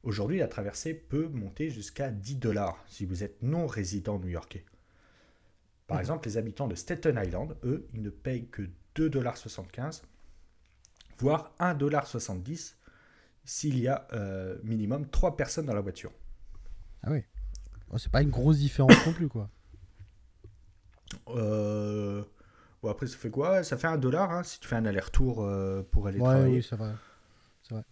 [0.04, 4.66] Aujourd'hui, la traversée peut monter jusqu'à 10 dollars si vous êtes non résident new-yorkais.
[5.88, 6.02] Par mmh.
[6.02, 8.62] exemple, les habitants de Staten Island, eux, ils ne payent que
[8.96, 10.04] 2,75$,
[11.18, 12.76] voire 1,70$
[13.44, 16.12] s'il y a euh, minimum 3 personnes dans la voiture.
[17.04, 17.24] Ah oui.
[17.92, 19.50] Oh, c'est pas une grosse différence non plus, quoi.
[21.30, 22.24] Euh...
[22.82, 23.64] Bon, après, ça fait quoi?
[23.64, 26.56] Ça fait un dollar hein, si tu fais un aller-retour euh, pour aller ouais, travailler.
[26.58, 26.92] Oui, c'est vrai.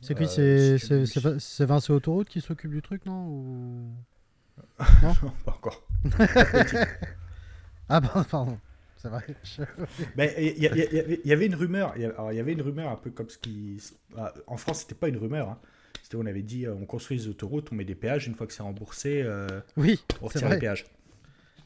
[0.02, 0.39] C'est qui?
[0.39, 3.93] euh, C'est Vincent Autoroute qui s'occupe du truc, non Ou...
[5.04, 5.13] Non,
[5.46, 5.88] pas encore.
[7.89, 8.58] ah, bah, pardon.
[8.98, 9.24] C'est vrai.
[10.15, 11.93] Mais il y, avait une rumeur.
[11.96, 13.80] Il y avait une rumeur un peu comme ce qui.
[14.17, 15.50] Ah, en France, c'était pas une rumeur.
[15.50, 15.60] Hein
[16.15, 18.54] on avait dit, euh, on construit des autoroutes, on met des péages, une fois que
[18.54, 20.86] c'est remboursé, euh, oui, on retire les péages.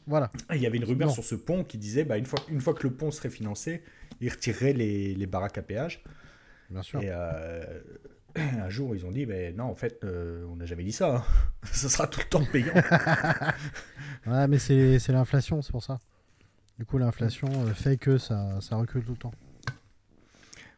[0.06, 0.32] Voilà.
[0.52, 2.74] il y avait une rumeur sur ce pont qui disait, bah, une, fois, une fois
[2.74, 3.82] que le pont serait financé,
[4.20, 6.02] il retirerait les, les baraques à péage.
[6.70, 7.00] Bien sûr.
[7.00, 7.62] Et euh,
[8.34, 11.16] un jour, ils ont dit, ben non, en fait, on n'a jamais dit ça.
[11.16, 11.24] Hein.
[11.70, 12.74] ça sera tout le temps payant.
[14.26, 16.00] ouais, mais c'est l'inflation, c'est pour ça.
[16.78, 19.34] Du coup, l'inflation fait que ça, ça recule tout le temps.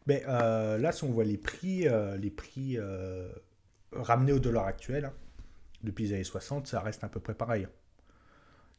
[0.05, 1.87] Mais là, si on voit les prix,
[2.19, 2.77] les prix
[3.95, 5.11] ramené au dollar actuel,
[5.83, 7.67] depuis les années 60, ça reste à peu près pareil.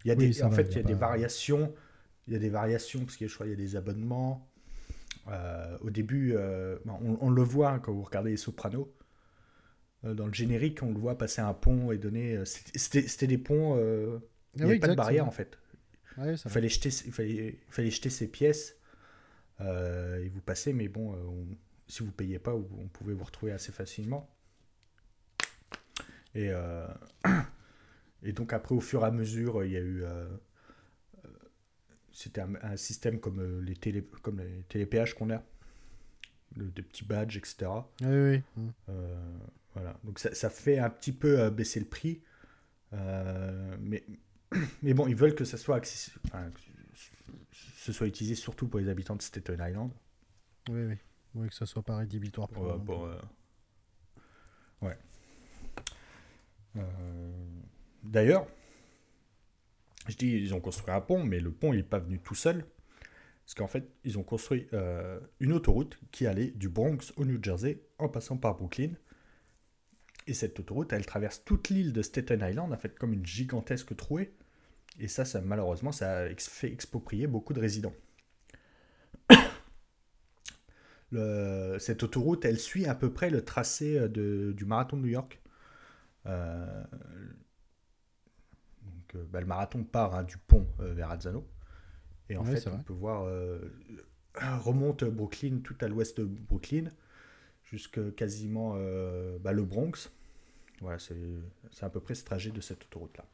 [0.04, 1.74] Il y a des, en fait, il y a, des variations.
[2.26, 4.48] Il y a des variations parce qu'il y a des abonnements.
[5.28, 8.88] Euh, au début, euh, on, le voit hein, quand vous regardez les Sopranos.
[10.04, 12.40] Euh, dans le générique, on le voit passer un pont et donner.
[12.44, 13.76] C'était des ponts.
[14.54, 15.58] il n'y avait pas de barrière en fait.
[16.18, 18.76] il, fallait jeter, il, fallait, fallait jeter ses pièces
[19.60, 21.16] et vous passez, mais bon,
[21.88, 24.30] si vous ne payez pas, on pouvait vous retrouver assez facilement.
[26.36, 26.86] Et, euh,
[28.22, 30.04] et donc après, au fur et à mesure, il y a eu...
[30.04, 30.26] Euh,
[31.24, 31.28] euh,
[32.12, 35.42] c'était un, système comme les, télé, comme les télépéages qu'on a,
[36.54, 37.70] des petits badges, etc.
[38.02, 38.64] Oui, oui.
[39.74, 39.98] voilà.
[40.04, 42.22] Donc ça, ça, fait un petit peu baisser le prix.
[42.92, 44.04] mais,
[44.82, 46.20] mais bon, ils veulent que ça soit accessible,
[47.76, 49.90] ce soit utilisé surtout pour les habitants de Staten Island.
[50.68, 50.94] Oui, oui.
[51.34, 53.08] Oui, que ça soit pas rédhibitoire pour
[54.82, 54.98] ouais.
[58.02, 58.46] D'ailleurs,
[60.08, 62.34] je dis ils ont construit un pont, mais le pont il n'est pas venu tout
[62.34, 62.64] seul.
[63.46, 67.40] Parce qu'en fait, ils ont construit euh, une autoroute qui allait du Bronx au New
[67.40, 68.90] Jersey en passant par Brooklyn.
[70.26, 73.94] Et cette autoroute, elle traverse toute l'île de Staten Island, en fait, comme une gigantesque
[73.94, 74.34] trouée.
[74.98, 77.94] Et ça, malheureusement, ça a fait exproprier beaucoup de résidents.
[81.78, 85.40] cette autoroute, elle suit à peu près le tracé euh, du marathon de New York.
[86.26, 86.84] Euh,
[88.82, 91.46] donc, bah, le marathon part hein, du pont vers Azzano.
[92.28, 93.58] Et en fait, on peut voir, euh,
[94.58, 96.90] remonte Brooklyn, tout à l'ouest de Brooklyn,
[97.64, 100.10] jusqu'à quasiment euh, bah, le Bronx.
[100.80, 103.24] Voilà, c'est à peu près ce trajet de cette autoroute-là.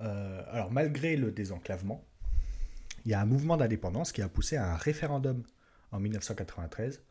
[0.00, 2.04] Euh, alors, malgré le désenclavement,
[3.04, 5.42] il y a un mouvement d'indépendance qui a poussé à un référendum
[5.90, 7.02] en 1993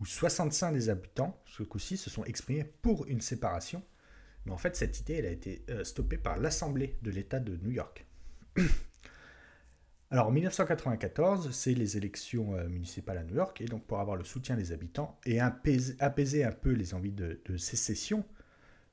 [0.00, 3.82] où 65 des habitants, ce coup-ci, se sont exprimés pour une séparation.
[4.46, 7.70] Mais en fait, cette idée elle a été stoppée par l'Assemblée de l'État de New
[7.70, 8.06] York.
[10.12, 14.16] Alors en 1994, c'est les élections euh, municipales à New York, et donc pour avoir
[14.16, 18.24] le soutien des habitants et apaiser, un peu les envies de, sécession,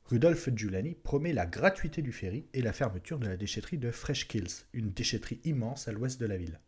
[0.05, 4.27] Rudolph Giuliani promet la gratuité du ferry et la fermeture de la déchetterie de Fresh
[4.27, 6.59] Kills, une déchetterie immense à l'ouest de la ville.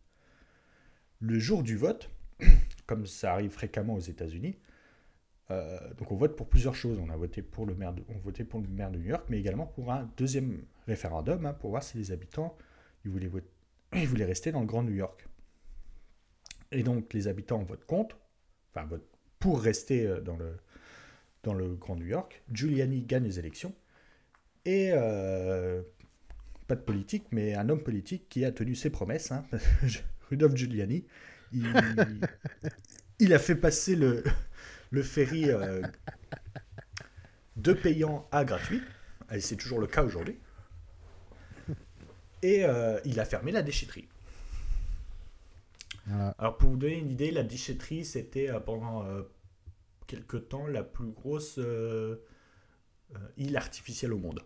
[1.20, 2.10] Le jour du vote,
[2.90, 4.56] comme ça arrive fréquemment aux États-Unis,
[5.52, 6.98] euh, donc on vote pour plusieurs choses.
[6.98, 9.26] On a voté pour le maire de, on votait pour le maire de New York,
[9.28, 12.58] mais également pour un deuxième référendum hein, pour voir si les habitants
[13.04, 15.28] voulaient, rester dans le Grand New York.
[16.72, 18.18] Et donc les habitants votent contre,
[18.74, 19.06] enfin votent
[19.38, 20.56] pour rester euh, dans le,
[21.44, 22.42] dans le Grand New York.
[22.52, 23.72] Giuliani gagne les élections.
[24.64, 25.80] Et euh,
[26.66, 29.44] pas de politique, mais un homme politique qui a tenu ses promesses, hein.
[30.28, 31.04] Rudolph Giuliani.
[31.52, 34.24] Il, a fait passer le,
[34.90, 35.82] le ferry euh,
[37.56, 38.82] de payant à gratuit.
[39.32, 40.38] Et c'est toujours le cas aujourd'hui.
[42.42, 44.08] Et euh, il a fermé la déchetterie.
[46.38, 49.22] Alors pour vous donner une idée, la déchetterie, c'était euh, pendant euh,
[50.08, 51.60] quelques temps la plus grosse
[53.36, 54.42] île artificielle au monde.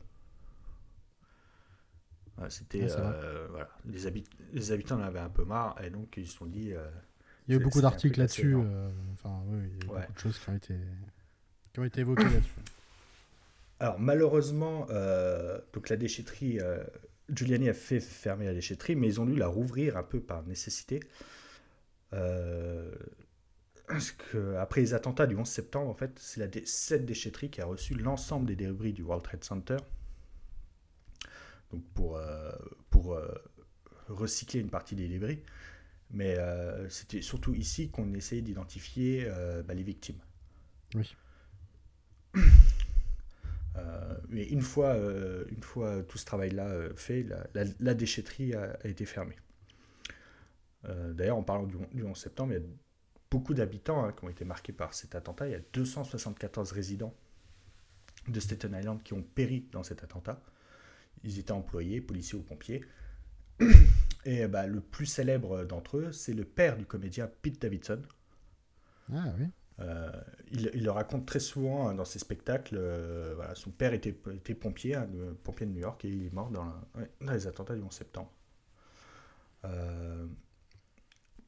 [2.49, 6.47] C'était voilà, les, les, habitants en avaient un peu marre et donc ils se sont
[6.47, 6.73] dit.
[7.47, 8.57] il y a eu beaucoup d'articles là-dessus.
[9.13, 10.75] enfin, oui, il y a eu beaucoup de choses qui ont été,
[11.73, 12.61] qui ont été évoquées là-dessus.
[13.81, 14.87] Alors malheureusement,
[15.73, 16.61] donc la déchetterie
[17.33, 20.43] Giuliani a fait fermer la déchetterie, mais ils ont dû la rouvrir un peu par
[20.45, 21.01] nécessité.
[22.13, 22.91] Euh,
[23.89, 27.61] parce que après les attentats du 11 septembre, en fait, c'est la cette déchetterie qui
[27.61, 29.77] a reçu l'ensemble des débris du World Trade Center.
[31.75, 32.53] Donc pour, euh,
[32.91, 33.27] pour euh,
[34.09, 35.43] recycler une partie des débris.
[36.11, 36.37] Mais
[36.89, 39.29] c'était surtout ici qu'on essayait d'identifier
[39.67, 40.21] bah, les victimes.
[40.95, 41.17] Oui.
[43.77, 48.79] Euh, mais une fois, euh, une fois tout ce travail-là euh, fait, la, déchetterie a,
[48.87, 49.37] été fermée.
[50.85, 52.67] D'ailleurs, en parlant du, 11 septembre, il y a
[53.33, 55.49] beaucoup d'habitants hein, qui ont été marqués par cet attentat.
[55.49, 57.13] Il y a 274 résidents
[58.29, 60.41] de Staten Island qui ont péri dans cet attentat.
[61.23, 62.85] Ils étaient employés, policiers ou pompiers.
[64.25, 68.03] Et bah, le plus célèbre d'entre eux, c'est le père du comédien Pete Davidson.
[69.13, 69.47] Ah oui.
[69.81, 70.09] Euh,
[70.53, 72.77] il, le raconte très souvent hein, dans ses spectacles.
[72.79, 75.09] Euh, voilà, son père était, était pompier, hein,
[75.43, 76.73] pompier de New York, et il est mort dans,
[77.21, 78.33] les attentats du 11 septembre.
[79.65, 80.27] Euh,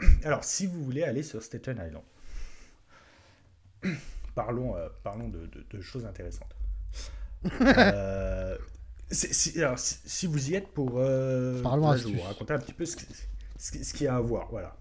[0.24, 2.04] alors, si vous voulez aller sur Staten Island,
[4.34, 6.54] parlons, parlons de, choses intéressantes.
[9.10, 11.00] si, alors, si, vous y être pour...
[11.62, 12.96] Parlons je vais vous raconter un petit peu ce,
[13.58, 14.48] ce, ce qu'il y a à voir.
[14.50, 14.76] Voilà.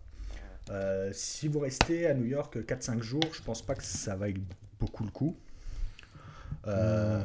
[0.70, 4.42] Euh, si vous restez à New York 4-5 jours, je pense pas que ça vaille
[4.80, 5.38] beaucoup le coup.
[6.68, 7.24] Euh,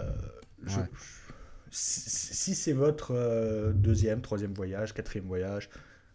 [1.71, 5.71] si, c'est votre euh, deuxième, troisième voyage, quatrième voyage,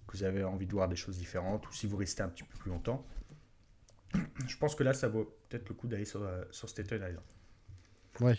[0.08, 2.43] que vous avez envie de voir des choses différentes, ou si vous restez un petit
[2.43, 3.06] peu plus longtemps,
[4.48, 7.26] je pense que là, ça vaut peut-être le coup d'aller sur, sur Staten Island.
[8.19, 8.38] Ouais.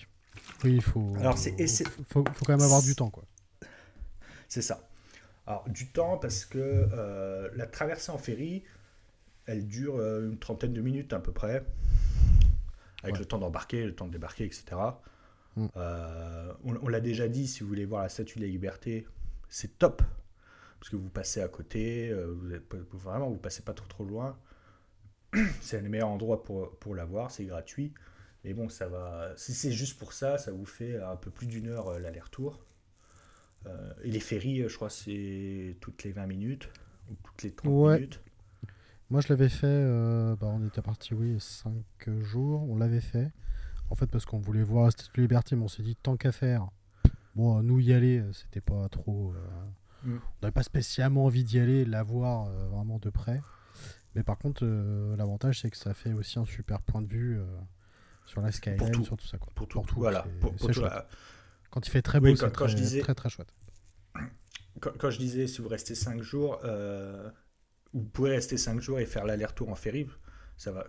[0.65, 1.15] Oui, il faut.
[1.19, 1.55] Alors, c'est,
[2.09, 3.25] faut, faut, quand même avoir du temps, quoi.
[4.49, 4.89] C'est ça.
[5.47, 6.89] Alors, du temps, parce que
[7.55, 8.65] la traversée en ferry,
[9.47, 11.65] elle dure euh, une trentaine de minutes à peu près,
[13.03, 14.65] avec le temps d'embarquer, le temps de débarquer, etc.
[15.57, 15.67] Mm.
[15.77, 19.07] Euh, on, l'a déjà dit, si vous voulez voir la Statue de la Liberté,
[19.49, 20.03] c'est top,
[20.81, 24.05] parce que vous passez à côté, euh, vous êtes, vraiment, vous passez pas trop trop
[24.05, 24.37] loin.
[25.61, 27.93] c'est le meilleur endroit pour, pour la voir, c'est gratuit.
[28.47, 29.33] Mais bon, ça va.
[29.37, 32.65] Si c'est juste pour ça, ça vous fait un peu plus d'une heure l'aller-retour.
[34.03, 36.71] et les ferries, je crois, c'est toutes les 20 minutes
[37.11, 38.21] ou toutes les 30 minutes.
[39.11, 39.85] Moi, je l'avais fait.
[40.41, 41.75] Bah, on était parti, oui, 5
[42.23, 42.63] jours.
[42.63, 43.33] On l'avait fait.
[43.91, 46.17] En fait, parce qu'on voulait voir la Statue de Liberté, mais on s'est dit tant
[46.17, 46.69] qu'à faire.
[47.35, 49.35] Bon, nous y aller, c'était pas trop.
[50.07, 50.17] Mm.
[50.17, 53.43] On n'avait pas spécialement envie d'y aller, la voir euh, vraiment de près.
[54.15, 57.39] Mais par contre, euh, l'avantage, c'est que ça fait aussi un super point de vue
[57.39, 57.45] euh,
[58.27, 59.39] sur la skyline, sur tout ça.
[59.39, 59.53] Quoi.
[59.55, 60.27] Pour tout, voilà.
[61.71, 63.01] Quand il fait très beau, c'est très, disais...
[63.01, 63.53] très, très chouette.
[64.81, 66.61] Quand, je disais, si vous restez 5 jours,
[67.93, 70.07] vous pouvez rester 5 jours et faire l'aller-retour en ferry,
[70.57, 70.87] ça va,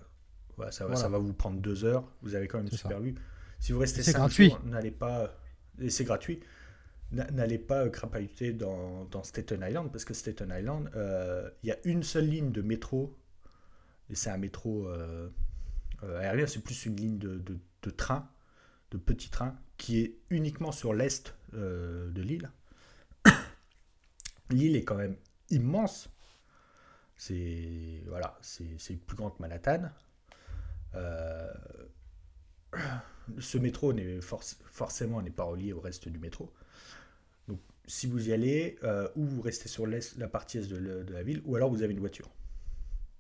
[0.72, 3.16] ça, va, ça va vous prendre 2 heures, vous avez quand même une super vue.
[3.60, 5.34] Si vous restez 5 jours, n'allez pas...
[5.80, 6.42] Et c'est gratuit
[7.12, 11.78] n'allez pas crapahuter dans, dans, Staten Island, parce que Staten Island, euh, il y a
[11.86, 13.18] une seule ligne de métro,
[14.10, 15.30] et c'est un métro euh, euh,
[16.04, 18.30] aérien, c'est plus une ligne de, de, train,
[18.92, 22.52] de petits trains, qui est uniquement sur l'est de l'île.
[24.50, 25.16] L'île est quand même
[25.50, 26.10] immense.
[27.16, 29.90] C'est voilà, c'est plus grand que Manhattan.
[33.40, 36.54] ce métro n'est forcément n'est pas relié au reste du métro
[37.88, 41.42] si vous y allez, euh, ou vous restez sur la partie est de, la ville,
[41.46, 42.30] ou alors vous avez une voiture.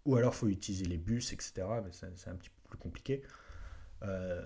[0.05, 1.65] Ou alors faut utiliser les bus, etc.
[1.83, 3.23] Mais c'est un petit plus compliqué.
[4.03, 4.45] Euh,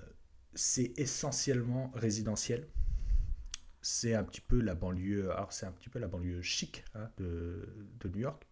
[0.53, 2.67] c'est essentiellement résidentiel.
[3.81, 7.09] C'est un petit peu la banlieue, alors c'est un petit peu la banlieue chic hein,
[7.17, 7.67] de,
[8.05, 8.45] New York.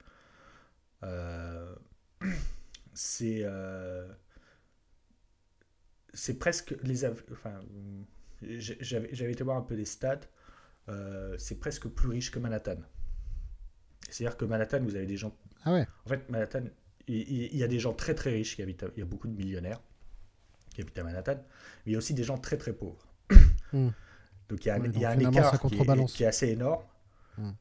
[1.03, 1.75] Euh,
[2.93, 3.45] c'est
[6.11, 7.61] c'est presque les enfin
[8.41, 10.21] j'avais été voir un peu les stats
[10.89, 12.77] euh, c'est presque plus riche que Manhattan.
[14.09, 15.35] C'est-à-dire que Manhattan, vous avez des gens.
[15.63, 15.87] Ah ouais.
[16.05, 16.63] En fait, Manhattan,
[17.09, 18.85] il, y a des gens très très riches qui habitent.
[18.95, 19.81] il y a beaucoup de millionnaires
[20.73, 23.07] qui habitent à Manhattan, mais il y a aussi des gens très très pauvres.
[23.71, 23.89] Hmm.
[24.47, 26.83] Donc il y a, il y a un écart qui est, qui est, assez énorme.
[27.37, 27.51] Hmm.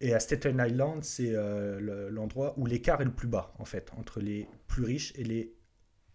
[0.00, 3.92] Et à Staten Island, c'est euh, l'endroit où l'écart est le plus bas, en fait,
[3.96, 5.54] entre les plus riches et les,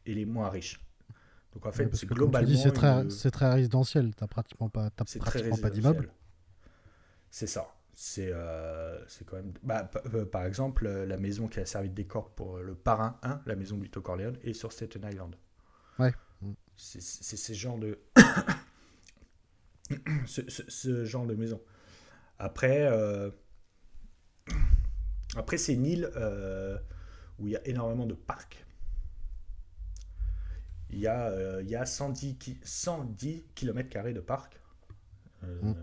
[0.06, 0.82] et les moins riches.
[1.54, 2.56] Donc en fait, c'est globalement.
[2.58, 6.12] C'est très, très, résidentiel, tu n'as pratiquement pas, pratiquement pas d'immeuble.
[7.30, 7.77] C'est ça.
[8.00, 9.54] C'est euh, quand même.
[9.64, 13.18] Bah, euh, par exemple, euh, la maison qui a servi de décor pour le parrain
[13.24, 15.36] 1, la maison du Corleone, est sur Staten Island.
[15.98, 16.14] Ouais.
[16.76, 17.98] C'est ce genre de.
[20.28, 21.60] ce, genre de maison.
[22.38, 23.32] Après, euh,
[25.36, 26.12] après c'est une île
[27.40, 28.64] où il y a énormément de parcs.
[30.92, 34.62] Il y a, il y a 110, 110 km de parcs.
[35.42, 35.74] Mm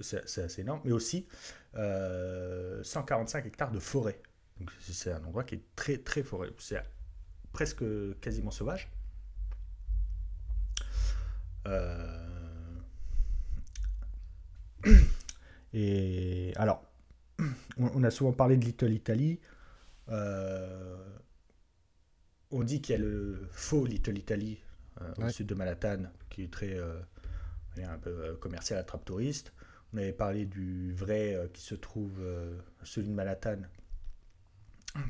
[0.00, 1.26] c'est assez énorme, mais aussi
[1.74, 4.20] 145 euh, hectares de forêt.
[4.58, 6.48] Donc c'est un endroit qui est très très forêt.
[6.58, 6.82] C'est
[7.52, 7.84] presque
[8.20, 8.90] quasiment sauvage.
[11.66, 12.22] Euh,
[15.72, 16.84] et alors,
[17.78, 19.40] on a souvent parlé de Little Italy.
[20.08, 20.96] Euh,
[22.52, 24.62] on dit qu'il y a le faux Little Italy
[25.18, 26.78] au sud de Manhattan, qui est très
[27.84, 29.52] un peu commercial, attrape touriste.
[29.96, 33.62] On avait parlé du vrai euh, qui se trouve, euh, celui de Manhattan,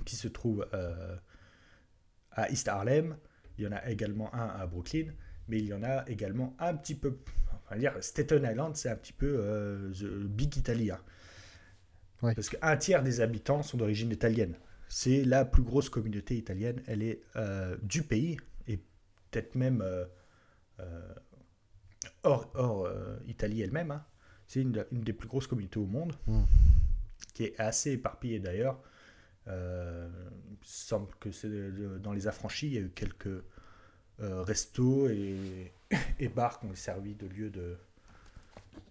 [0.05, 1.17] qui se trouve euh,
[2.31, 3.17] à East Harlem.
[3.59, 5.13] Il y en a également un à Brooklyn,
[5.49, 7.19] mais il y en a également un petit peu.
[7.65, 10.93] Enfin, dire Staten Island, c'est un petit peu the Big Italy.
[10.93, 11.01] Hein.
[12.21, 14.57] Parce qu'un tiers des habitants sont d'origine italienne.
[14.89, 16.81] C'est la plus grosse communauté italienne.
[16.87, 17.23] Elle est
[17.83, 18.37] du pays
[18.69, 19.85] et peut-être même
[22.23, 22.89] hors, hors
[23.27, 23.91] Italie elle-même.
[23.91, 24.07] Hein.
[24.47, 26.45] C'est une, des plus grosses communautés au monde, hmm.
[27.35, 28.79] qui est assez éparpillée d'ailleurs.
[29.49, 30.09] Euh,
[30.51, 31.49] il semble que c'est
[32.01, 33.43] dans les affranchis, il y a eu quelques
[34.21, 35.73] euh, restos et,
[36.19, 37.77] et, bars qui ont servi de lieu de,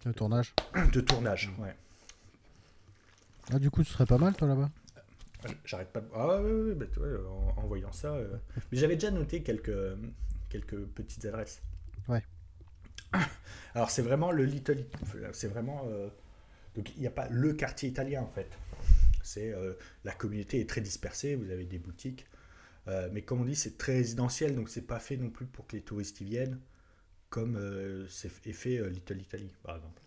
[0.04, 0.54] de tournage.
[0.92, 1.74] De tournage, ouais.
[3.52, 4.70] Ah, du coup, ce serait pas mal, toi, là-bas?
[5.46, 6.08] Euh, J'arrête pas de...
[6.14, 6.86] Ah, oui, oui, bah,
[7.56, 8.16] en, voyant ça.
[8.72, 9.96] Mais j'avais déjà noté quelques,
[10.48, 11.62] quelques petites adresses.
[12.08, 12.22] Ouais.
[13.74, 14.84] Alors c'est vraiment le Little,
[15.32, 16.08] c'est vraiment euh,
[16.74, 18.48] donc il n'y a pas le quartier italien en fait.
[19.22, 22.26] C'est euh, la communauté est très dispersée, vous avez des boutiques,
[22.88, 25.66] euh, mais comme on dit c'est très résidentiel donc c'est pas fait non plus pour
[25.66, 26.58] que les touristes y viennent
[27.28, 27.58] comme
[28.08, 30.00] c'est fait Little Italy par exemple.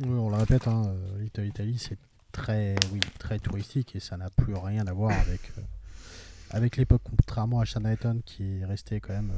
[0.00, 1.98] Oui, on le répète, hein, Little Italy c'est
[2.32, 5.40] très oui très touristique et ça n'a plus rien à voir avec
[6.50, 9.32] avec l'époque contrairement à Chinatown qui est resté quand même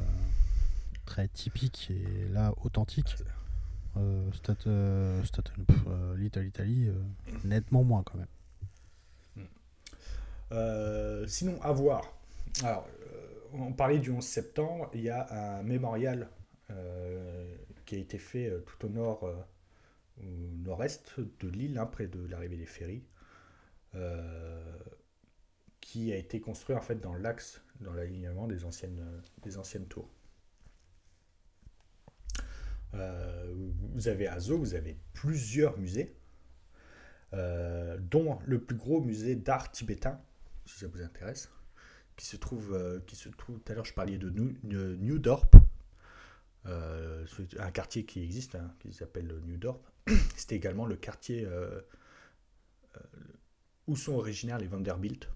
[1.09, 3.17] très typique et là authentique.
[3.97, 4.29] Euh,
[4.67, 5.23] euh,
[5.87, 6.91] euh, Little Italy,
[7.43, 8.27] nettement moins quand même.
[11.27, 12.13] sinon, à voir.
[12.63, 12.87] Alors,
[13.53, 16.29] on parlait du 11 septembre, il y a un mémorial
[17.85, 20.23] qui a été fait tout au nord, au
[20.63, 23.03] nord-est de l'île, hein, près de l'arrivée des ferries,
[25.81, 29.03] qui a été construit en fait dans l'axe, dans l'alignement des anciennes,
[29.41, 30.09] des anciennes tours.
[33.99, 36.15] Vous avez à Zo, vous avez plusieurs musées,
[37.31, 40.19] dont le plus gros musée d'art tibétain,
[40.65, 41.49] si ça vous intéresse
[42.19, 43.59] qui se trouve, euh, qui se trouve.
[43.61, 45.55] Tout à l'heure, je parlais de New, New Dorp,
[46.65, 47.25] euh,
[47.57, 49.81] un quartier qui existe, hein, qui s'appelle New Dorp.
[50.35, 51.79] C'était également le quartier euh,
[53.87, 55.29] où sont originaires les Vanderbilt.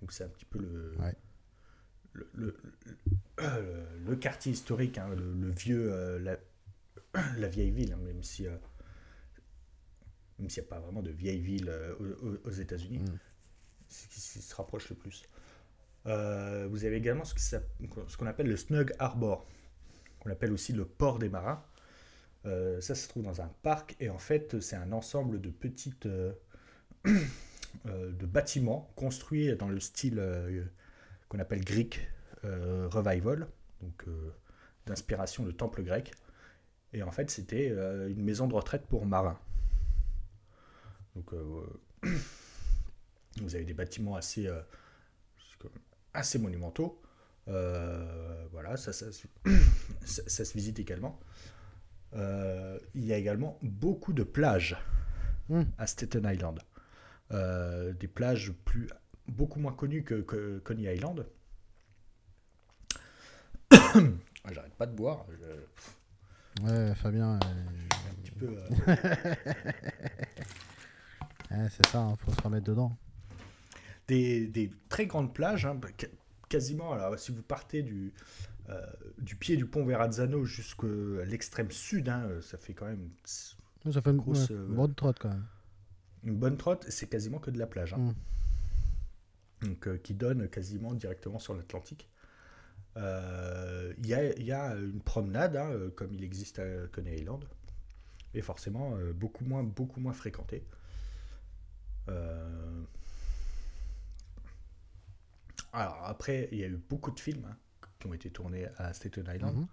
[0.00, 0.96] Donc c'est un petit peu le,
[2.32, 2.56] le,
[4.04, 6.36] le, quartier historique, hein, le, vieux, la,
[7.38, 8.46] la, vieille ville, hein, même si
[10.38, 11.70] même s'il n'y a pas vraiment de vieille ville
[12.44, 12.98] aux, États-Unis.
[12.98, 13.18] Mm
[13.88, 15.24] ce qui se rapproche le plus.
[16.06, 19.46] Euh, vous avez également ce qu'on appelle le Snug Harbor,
[20.20, 21.62] qu'on appelle aussi le port des marins.
[22.46, 26.04] Euh, ça se trouve dans un parc et en fait c'est un ensemble de petites
[26.04, 26.32] euh,
[27.86, 30.22] de bâtiments construits dans le style
[31.28, 32.08] qu'on appelle Greek
[32.42, 33.48] Revival,
[33.80, 34.04] donc
[34.86, 36.12] d'inspiration de temple grec.
[36.94, 37.68] Et en fait c'était
[38.08, 39.38] une maison de retraite pour marins.
[41.14, 41.32] Donc
[43.40, 44.60] vous avez des bâtiments assez, euh,
[46.12, 47.00] assez monumentaux.
[47.48, 49.12] Euh, voilà, ça, ça,
[50.04, 51.20] ça, se visite également.
[52.14, 54.76] Euh, il y a également beaucoup de plages
[55.48, 55.62] hmm.
[55.78, 56.60] à Staten Island.
[57.30, 58.88] des plages plus,
[59.26, 61.26] beaucoup moins connues que, que Coney Island.
[64.46, 65.24] Ah, j'arrête pas de boire.
[66.62, 67.34] Ouais, Fabien.
[67.34, 67.40] Un
[68.22, 68.56] petit peu.
[71.70, 72.96] c'est ça, il hein, faut se remettre dedans
[74.08, 75.80] des, très grandes plages, hein,
[76.48, 76.92] quasiment.
[76.92, 78.12] Alors, si vous partez du,
[78.68, 78.86] euh,
[79.18, 80.86] du pied du pont Verrazzano jusqu'à
[81.26, 83.10] l'extrême sud, hein, ça fait quand même.
[83.24, 85.46] Ça fait une, grosse, euh, bonne trotte quand même.
[86.22, 87.94] Une bonne trotte, c'est quasiment que de la plage.
[87.94, 88.14] Hein.
[89.60, 89.66] Mm.
[89.66, 92.08] Donc, euh, qui donne quasiment directement sur l'Atlantique.
[92.96, 95.58] Il y, a, y, a, une promenade,
[95.94, 97.44] comme il existe à Coney Island,
[98.34, 100.64] et forcément beaucoup moins, beaucoup moins fréquentée.
[105.74, 107.56] Alors après, il y a eu beaucoup de films hein,
[107.98, 109.66] qui ont été tournés à Staten Island, mhm.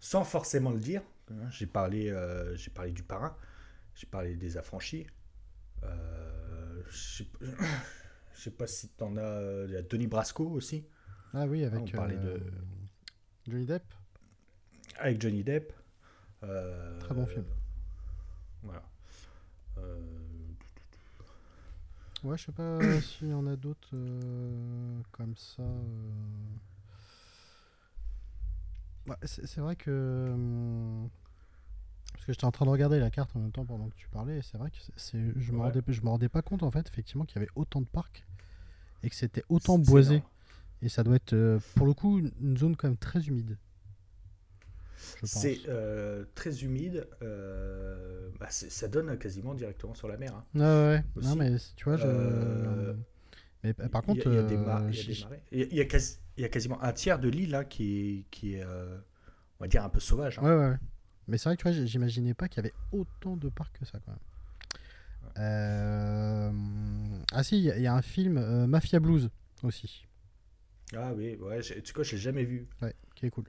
[0.00, 1.02] sans forcément le dire.
[1.30, 1.50] Hein.
[1.50, 3.36] J'ai parlé, euh, j'ai parlé du parrain,
[3.94, 5.06] j'ai parlé des affranchis.
[5.84, 7.24] Euh, je
[8.34, 9.20] sais pas si tu en as.
[9.20, 10.86] Euh, il y a Denis Brasco aussi.
[11.34, 11.80] Ah oui, avec.
[11.80, 12.40] On parlait de
[13.48, 13.84] Johnny Depp.
[14.98, 15.72] Avec Johnny Depp.
[16.40, 17.44] Très bon film.
[18.62, 18.82] Voilà.
[22.22, 25.62] Ouais, je sais pas s'il y en a d'autres euh, comme ça.
[25.62, 26.10] Euh.
[29.06, 30.36] Bah, c'est vrai que.
[32.12, 34.08] Parce que j'étais en train de regarder la carte en même temps pendant que tu
[34.08, 36.62] parlais, et c'est vrai que c'est, je ne me, rendais, je me rendais pas compte
[36.62, 38.26] en fait, effectivement, qu'il y avait autant de parcs
[39.02, 40.22] et que c'était autant boisé.
[40.82, 43.58] Et ça doit être, euh, pour le coup, une zone quand même très humide.
[45.22, 47.06] C'est euh, très humide.
[47.22, 50.34] Euh, bah, ça donne quasiment directement sur la mer.
[50.34, 52.06] Hein, ouais, Non, mais tu vois, je...
[52.06, 52.94] Euh,
[53.62, 54.26] mais par contre.
[54.26, 54.92] Il y, a des, marées.
[55.52, 59.68] Il y, a quasiment un tiers de l'île là, qui est, qui est on va
[59.68, 60.38] dire, un peu sauvage.
[60.38, 60.42] Hein.
[60.42, 60.76] Ouais, ouais.
[61.28, 63.84] Mais c'est vrai que tu vois, j'imaginais pas qu'il y avait autant de parcs que
[63.84, 64.20] ça quand même.
[67.32, 69.30] Ah si, il y, a un film Mafia Blues
[69.62, 70.06] aussi.
[70.96, 72.68] Ah oui, ouais, tu sais quoi, je l'ai jamais vu.
[72.82, 73.44] Ouais, qui est cool.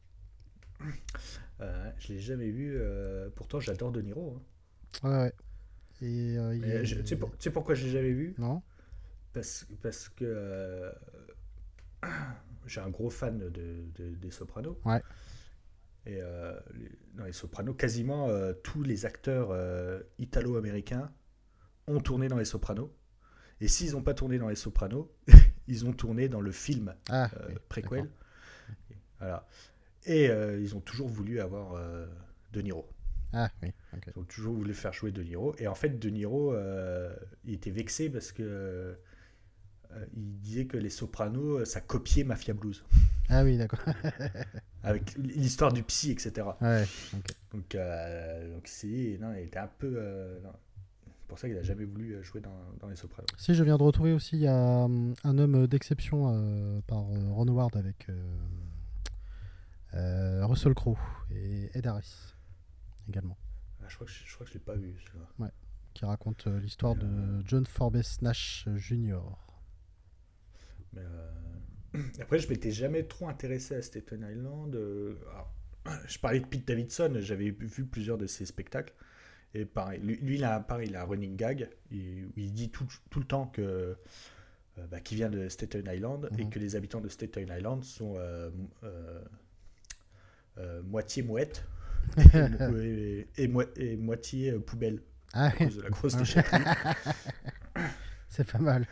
[1.60, 2.76] Euh, je l'ai jamais vu.
[2.76, 4.42] Euh, pourtant, j'adore De Niro.
[5.04, 5.10] Hein.
[5.10, 5.34] Ouais, ouais.
[6.02, 8.34] Et, euh, tu, sais pourquoi je l'ai jamais vu?
[8.39, 8.64] Non.
[9.34, 10.92] Parce, parce que
[12.66, 14.80] j'ai un gros fan de, des Sopranos.
[14.86, 15.02] Ouais.
[16.08, 16.20] Et
[17.14, 18.30] dans les Sopranos, quasiment
[18.64, 19.56] tous les acteurs
[20.18, 21.14] italo-américains
[21.86, 22.92] ont tourné dans les Sopranos.
[23.60, 25.12] Et s'ils n'ont pas tourné dans les Sopranos,
[25.72, 27.30] ils ont tourné dans le film ah,
[27.69, 28.09] préquel.
[29.19, 29.47] Voilà.
[30.05, 32.05] Et euh, ils ont toujours voulu avoir euh,
[32.51, 32.88] De Niro.
[33.34, 35.55] Ah oui, Ils ont toujours voulu faire jouer De Niro.
[35.59, 37.15] Et en fait, De Niro, euh,
[37.45, 38.97] il était vexé parce que
[40.15, 42.84] il disait que les Sopranos, ça copiait Mafia Blues.
[43.28, 43.80] Ah oui, d'accord.
[44.84, 46.47] Avec l'histoire du psy, etc.
[46.61, 46.86] Ouais,
[47.51, 49.99] donc, donc c'est, non, il était un peu.
[51.32, 53.26] Pour ça qu'il n'a jamais voulu jouer dans, dans, les Sopranos.
[53.38, 57.48] Si, je viens de retrouver aussi, il y a hum, un homme d'exception par Ron
[57.48, 58.08] Howard avec
[59.94, 60.98] euh, Russell Crowe
[61.30, 62.34] et Ed Harris
[63.10, 63.38] également.
[63.82, 65.28] Ah, je crois que je, crois que je l'ai pas vu celui-là.
[65.40, 65.52] Ouais,
[65.94, 69.20] qui raconte euh, l'histoire de John Forbes Nash Jr.
[70.94, 74.76] Mais euh, après, je m'étais jamais trop intéressé à Staten Island.
[76.08, 78.94] je parlais de Pete Davidson, j'avais vu plusieurs de ses spectacles.
[79.54, 81.70] Et pareil, lui, il a pareil, il a un running gag.
[81.91, 83.97] Il, il dit tout, tout, le temps que
[84.89, 86.49] bah, qu'il vient de Staten Island et mhm.
[86.49, 88.18] que les habitants de Staten Island sont
[90.86, 91.66] moitié mouette
[92.34, 95.02] et, et, moitié poubelle.
[95.34, 96.62] Ah, à cause de la grosse déchetterie.
[98.30, 98.86] C'est pas mal.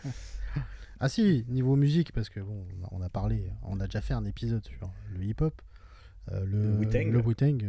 [1.00, 4.26] Ah si, niveau musique, parce que bon, on a parlé, on a déjà fait un
[4.26, 5.62] épisode sur le hip-hop,
[6.32, 6.78] euh, le,
[7.10, 7.64] le Wu-Tang.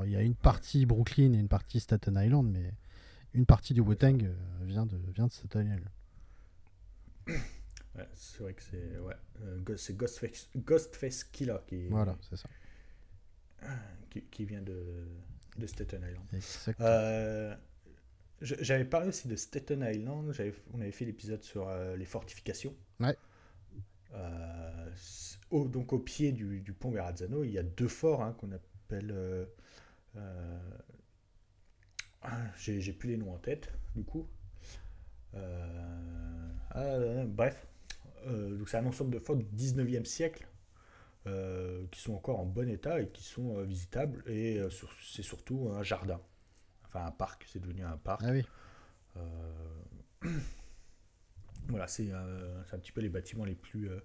[0.00, 2.72] Euh, alors il y a une partie Brooklyn et une partie Staten Island, mais
[3.34, 7.40] une partie du Wu-Tang euh, vient, de, vient de Staten Island.
[7.96, 12.48] Ouais, c'est vrai que c'est ouais, c'est Ghostface, Ghostface Killer qui, voilà, c'est ça.
[14.08, 15.08] Qui, qui, vient de,
[15.58, 16.26] de Staten Island.
[16.80, 17.54] Euh,
[18.40, 20.32] j'avais parlé aussi de Staten Island.
[20.72, 22.74] On avait fait l'épisode sur euh, les fortifications.
[23.00, 23.16] Ouais.
[24.14, 24.90] Euh,
[25.50, 28.52] au, donc au pied du, du, pont Verrazzano, il y a deux forts hein, qu'on
[28.52, 29.14] appelle.
[32.22, 34.28] Ah, j'ai plus les noms en tête, du coup.
[35.34, 37.66] Ah, bref.
[38.26, 40.46] donc c'est un ensemble de forts du 19e siècle.
[41.24, 44.22] qui sont encore en bon état et qui sont visitables.
[44.28, 44.60] Et
[45.02, 46.20] c'est surtout un jardin.
[46.86, 48.22] Enfin, un parc, c'est devenu un parc.
[48.24, 48.44] Ah oui.
[49.16, 50.30] Euh,
[51.68, 54.00] voilà, c'est un petit peu les bâtiments les plus, euh,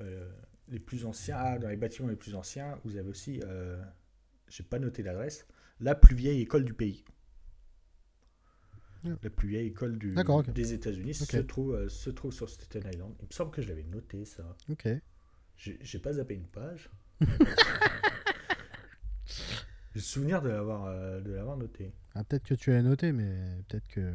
[0.00, 0.30] euh,
[0.68, 1.36] les plus anciens.
[1.38, 3.42] Ah, dans les bâtiments les plus anciens, vous avez aussi,
[4.50, 5.46] j'ai pas noté l'adresse,
[5.80, 7.04] la plus vieille école du pays.
[9.04, 10.14] La plus vieille école du,
[10.52, 13.14] des États-Unis se, trouve, se trouve sur Staten Island.
[13.20, 14.44] Il me semble que je l'avais noté, ça.
[14.68, 14.88] Ok.
[15.56, 16.90] J'ai pas zappé une page.
[19.92, 21.92] J'ai le souvenir de l'avoir, euh, de l'avoir noté.
[22.14, 24.14] Ah, peut-être que tu l'as noté, mais peut-être que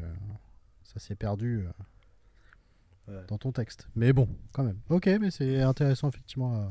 [0.83, 1.65] ça s'est perdu
[3.09, 3.87] euh, dans ton texte.
[3.95, 4.79] Mais bon, quand même.
[4.89, 6.69] Ok, mais c'est intéressant effectivement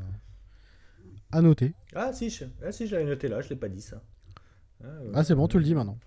[1.35, 1.73] à, noter.
[1.93, 4.01] Ah si, je, ah, si, j'avais noté là, je l'ai pas dit ça.
[4.83, 5.97] Ah, ah c'est bon, tu le dis maintenant.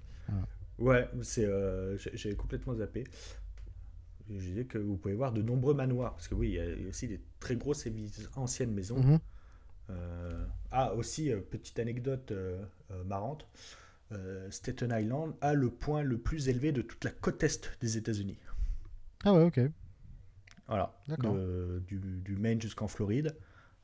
[0.78, 3.04] Ouais, c'est, euh, j'avais complètement zappé.
[4.30, 6.88] Je disais que vous pouvez voir de nombreux manoirs, parce que oui, il y a
[6.88, 7.92] aussi des très grosses et
[8.36, 8.98] anciennes maisons.
[8.98, 9.18] Mhm.
[9.90, 12.32] Euh, ah, aussi, euh, petite anecdote
[13.06, 13.46] marrante.
[14.50, 18.38] Staten Island a le point le plus élevé de toute la côte est des États-Unis.
[19.24, 19.60] Ah ouais, ok.
[20.66, 20.94] Voilà.
[21.86, 23.34] Du, du, Maine jusqu'en Floride.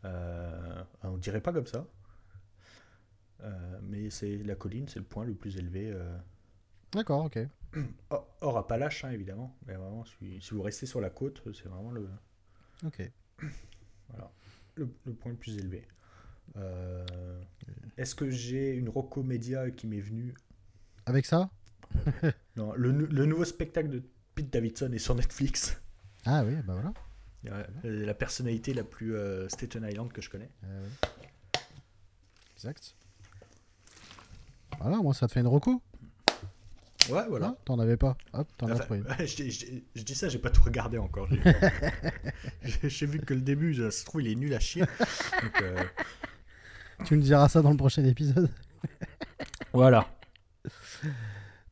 [0.04, 1.86] On dirait pas comme ça.
[3.82, 5.94] mais c'est la colline, c'est le point le plus élevé.
[6.92, 7.38] D'accord, ok.
[8.40, 9.56] Or, Appalaches, hein, évidemment.
[9.66, 12.08] Mais vraiment, si, si, vous restez sur la côte, c'est vraiment le.
[12.84, 13.10] Ok.
[14.08, 14.30] Voilà.
[14.74, 15.88] Le, le, point le plus élevé.
[16.56, 17.42] Euh,
[17.96, 20.34] est-ce que j'ai une Rocco Média qui m'est venue?
[21.06, 21.50] Avec ça?
[22.56, 24.02] Non, le, le, nouveau spectacle de
[24.34, 25.80] Pete Davidson est sur Netflix.
[26.26, 26.92] Ah oui, bah voilà.
[27.84, 30.48] La personnalité la plus euh, Staten Island que je connais.
[30.62, 31.60] Ah
[32.56, 32.94] exact.
[34.80, 35.82] Voilà, moi ça te fait une Rocco
[37.10, 37.54] Ouais, voilà.
[37.64, 38.16] T'en avais pas.
[38.32, 39.02] Hop, t'en as pris.
[39.18, 41.28] je, dis ça, j'ai pas tout regardé encore.
[42.82, 44.82] J'ai vu que le début, ça se trouve, il est nul à chier.
[44.82, 45.84] Donc, euh,
[47.04, 48.48] tu me diras ça dans le prochain épisode.
[49.72, 50.08] voilà.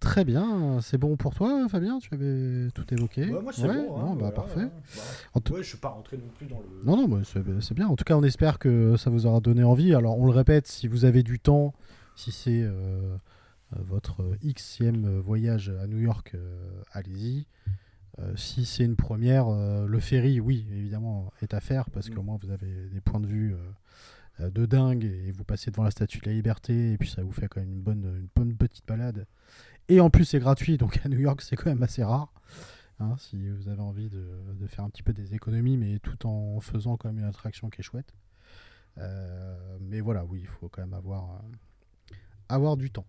[0.03, 2.01] Très bien, c'est bon pour toi, Fabien?
[2.01, 3.27] Tu avais tout évoqué.
[3.27, 3.97] Moi c'est bon.
[4.01, 4.67] Hein, bah, parfait.
[4.67, 6.85] Bah, ouais, je suis pas rentré non plus dans le.
[6.85, 7.87] Non, non, c'est bien.
[7.87, 9.95] En tout cas, on espère que ça vous aura donné envie.
[9.95, 11.73] Alors, on le répète, si vous avez du temps,
[12.17, 13.17] si c'est euh,
[13.71, 17.47] votre xème voyage à New York, euh, allez-y.
[18.19, 22.27] Euh, si c'est une première, le ferry, oui, évidemment, est à faire parce qu'au mm.
[22.27, 23.55] moins vous avez des points de vue
[24.41, 27.23] euh, de dingue et vous passez devant la statue de la liberté et puis ça
[27.23, 29.27] vous fait quand même une bonne, une bonne petite balade.
[29.89, 32.33] Et en plus c'est gratuit, donc à New York c'est quand même assez rare.
[33.01, 34.25] Hein, si vous avez envie de,
[34.61, 37.69] de, faire un petit peu des économies, mais tout en faisant quand même une attraction
[37.69, 38.15] qui est chouette.
[38.99, 42.15] Euh, mais voilà, oui, il faut quand même avoir, euh,
[42.49, 43.07] avoir du temps.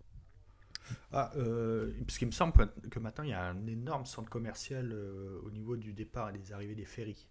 [1.11, 2.53] Ah, parce qu'il me semble
[2.89, 6.51] que, maintenant il y a un énorme centre commercial au niveau du départ et des
[6.51, 7.27] arrivées des ferries.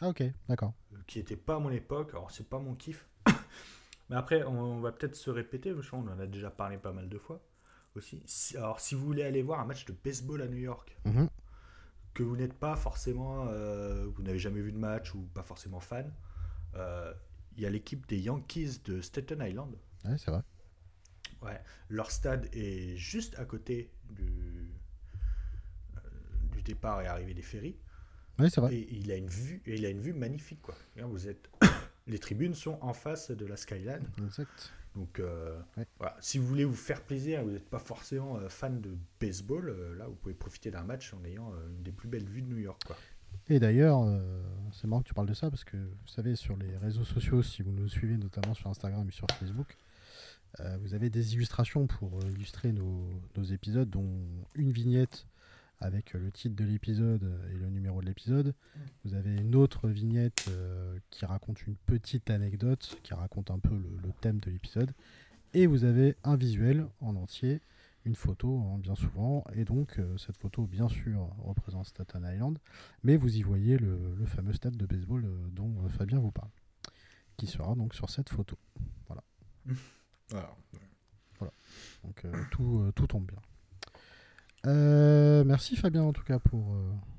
[0.00, 0.74] Ah ok, d'accord.
[0.92, 3.08] Euh, qui n'était pas à mon époque, alors c'est pas mon kiff.
[4.10, 7.08] Mais après, on, va peut-être se répéter, je on en a déjà parlé pas mal
[7.08, 7.40] de fois
[7.96, 8.22] aussi.
[8.56, 11.28] alors si vous voulez aller voir un match de baseball à New York, mhm.
[12.14, 15.80] que vous n'êtes pas forcément, euh, vous n'avez jamais vu de match ou pas forcément
[15.80, 16.12] fan,
[16.74, 17.12] euh,
[17.56, 19.74] il y a l'équipe des Yankees de Staten Island.
[20.04, 20.42] Ouais, c'est vrai.
[21.42, 24.70] Ouais, leur stade est juste à côté du,
[26.52, 27.76] du départ et arrivée des ferries.
[28.38, 28.74] Oui, c'est vrai.
[28.74, 30.74] Et il a une vue, et il a une vue magnifique, quoi.
[30.96, 31.50] Vous êtes,
[32.06, 34.06] les tribunes sont en face de la skyline.
[34.22, 34.72] Exact.
[34.96, 35.60] Donc, euh,
[35.98, 36.16] voilà.
[36.20, 39.94] si vous voulez vous faire plaisir, vous n'êtes pas forcément euh, fan de baseball, euh,
[39.96, 42.58] là, vous pouvez profiter d'un match en ayant une des plus belles vues de New
[42.58, 42.96] York, quoi.
[43.48, 44.02] Et d'ailleurs,
[44.72, 47.42] c'est marrant que tu parles de ça parce que vous savez, sur les réseaux sociaux,
[47.42, 49.76] si vous nous suivez notamment sur Instagram et sur Facebook,
[50.80, 54.08] vous avez des illustrations pour illustrer nos, épisodes, dont
[54.54, 55.26] une vignette
[55.80, 58.54] avec le titre de l'épisode et le numéro de l'épisode.
[59.04, 60.48] Vous avez une autre vignette
[61.10, 64.92] qui raconte une petite anecdote, qui raconte un peu le thème de l'épisode.
[65.54, 67.60] Et vous avez un visuel en entier
[68.06, 72.58] une photo hein, bien souvent, et donc euh, cette photo bien sûr représente Staten Island,
[73.02, 76.50] mais vous y voyez le, fameux stade de baseball euh, dont euh, Fabien vous parle,
[77.36, 78.56] qui sera donc sur cette photo.
[79.08, 79.24] Voilà.
[80.30, 80.54] voilà.
[82.04, 83.40] Donc tout, tout tombe bien.
[84.66, 86.76] Merci Fabien en tout cas pour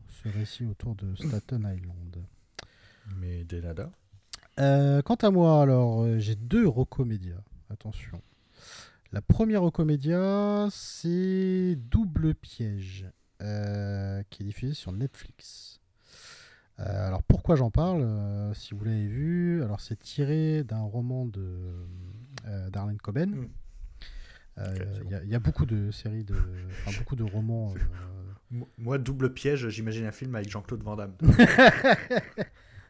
[0.10, 2.24] ce récit autour de Staten Island.
[3.18, 3.90] Mais Denada
[4.58, 7.44] Quant à moi, alors j'ai deux recomédias.
[7.70, 8.22] Attention.
[9.14, 13.06] La première au comédia, c'est Double Piège,
[13.42, 15.80] euh, qui est diffusé sur Netflix.
[16.80, 21.26] Euh, alors pourquoi j'en parle euh, Si vous l'avez vu, alors c'est tiré d'un roman
[21.26, 21.88] de
[22.70, 23.48] Darlene Coben.
[24.58, 26.36] Il y, a beaucoup de séries, de,
[26.98, 27.74] beaucoup de romans.
[28.78, 31.14] Moi, Double Piège, j'imagine un film avec Jean-Claude Van Damme.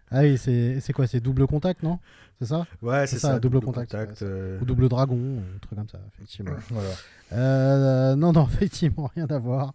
[0.09, 1.99] Ah oui, c'est quoi C'est double contact, non?
[2.39, 2.65] C'est ça?
[2.81, 3.93] Ouais, c'est ça, double, contact.
[4.21, 4.59] Euh.
[4.61, 6.55] Ou double dragon, un truc comme ça, effectivement.
[6.69, 6.89] voilà.
[7.33, 9.73] Euh, non, non, effectivement, rien à voir.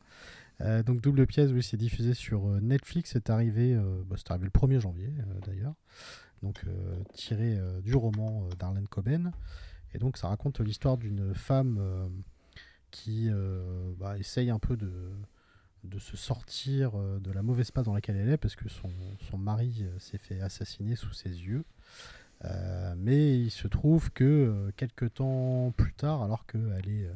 [0.61, 3.11] Euh, donc double pièce, oui, c'est diffusé sur Netflix.
[3.13, 5.13] C'est arrivé, bah, arrivé le 1er janvier,
[5.47, 5.75] d'ailleurs.
[6.43, 6.65] Donc
[7.13, 9.33] tiré du roman d'Arlene Coben.
[9.95, 11.81] Et donc ça raconte l'histoire d'une femme
[12.91, 13.31] qui
[13.99, 15.13] bah, essaye un peu de
[15.85, 18.91] de se sortir euh, de la mauvaise passe dans laquelle elle est parce que son,
[19.31, 21.65] son mari euh, s'est fait assassiner sous ses yeux.
[22.45, 27.09] Euh, mais il se trouve que quelques temps plus tard, alors qu'elle est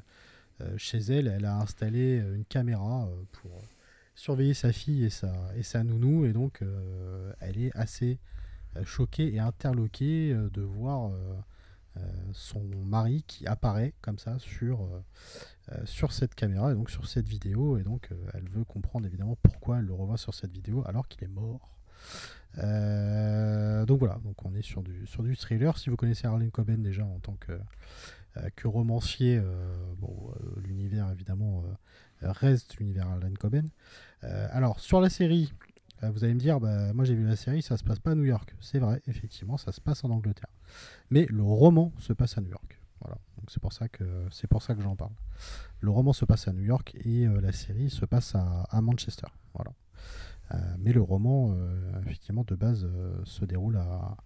[0.79, 3.51] chez elle, elle a installé une caméra pour
[4.15, 6.63] surveiller sa fille et sa, et sa nounou, et donc
[7.41, 8.21] elle est assez
[8.85, 11.11] choquée et interloquée de voir
[12.33, 14.87] son mari qui apparaît comme ça sur
[15.73, 19.05] euh, sur cette caméra et donc sur cette vidéo et donc euh, elle veut comprendre
[19.05, 21.77] évidemment pourquoi elle le revoit sur cette vidéo alors qu'il est mort.
[22.59, 25.77] Euh, donc voilà, donc on est sur du, sur du thriller.
[25.77, 27.59] Si vous connaissez Arlene Coben déjà en tant que,
[28.55, 29.43] que romancier,
[29.99, 30.33] bon,
[30.63, 31.65] l'univers évidemment
[32.23, 33.69] reste l'univers Arlene Coben.
[34.23, 35.53] alors sur la série,
[36.03, 38.15] vous allez me dire, bah, moi j'ai vu la série, ça se passe pas à
[38.15, 38.55] New York.
[38.61, 40.51] C'est vrai, effectivement, ça se passe en Angleterre.
[41.11, 42.81] Mais le roman se passe à New York.
[43.01, 43.19] Voilà.
[43.49, 45.13] C'est pour ça que c'est pour ça que j'en parle.
[45.81, 49.29] Le roman se passe à New York et euh, la série se passe à, Manchester.
[49.55, 49.73] Voilà.
[50.55, 52.89] Euh, mais le roman, euh, effectivement, de base,
[53.25, 54.17] se déroule à,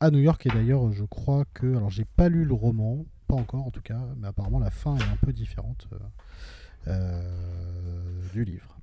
[0.00, 0.44] à New York.
[0.46, 1.76] Et d'ailleurs, je crois que.
[1.76, 4.96] Alors, j'ai pas lu le roman, pas encore en tout cas, mais apparemment, la fin
[4.96, 5.88] est un peu différente
[8.32, 8.76] du livre.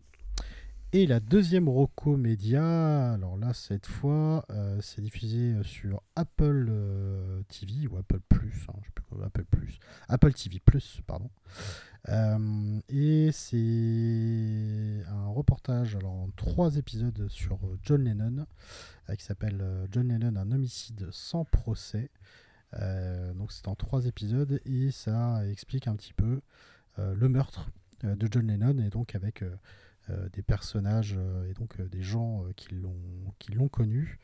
[0.91, 7.43] Et la deuxième Rocco Média, alors là, cette fois, euh, c'est diffusé sur Apple euh,
[7.43, 9.77] TV ou Apple Plus, hein, sais plus Apple Plus,
[10.07, 11.29] Apple TV Plus, pardon.
[12.07, 18.47] Euh, et c'est un reportage, alors en trois épisodes sur John Lennon,
[19.15, 22.09] qui s'appelle John Lennon, un homicide sans procès.
[23.35, 26.41] donc c'est en trois épisodes et ça explique un petit peu
[26.97, 27.69] le meurtre
[28.03, 29.55] de John Lennon et donc avec euh,
[30.34, 34.20] des personnages euh, et donc euh, des gens qui l'ont connu.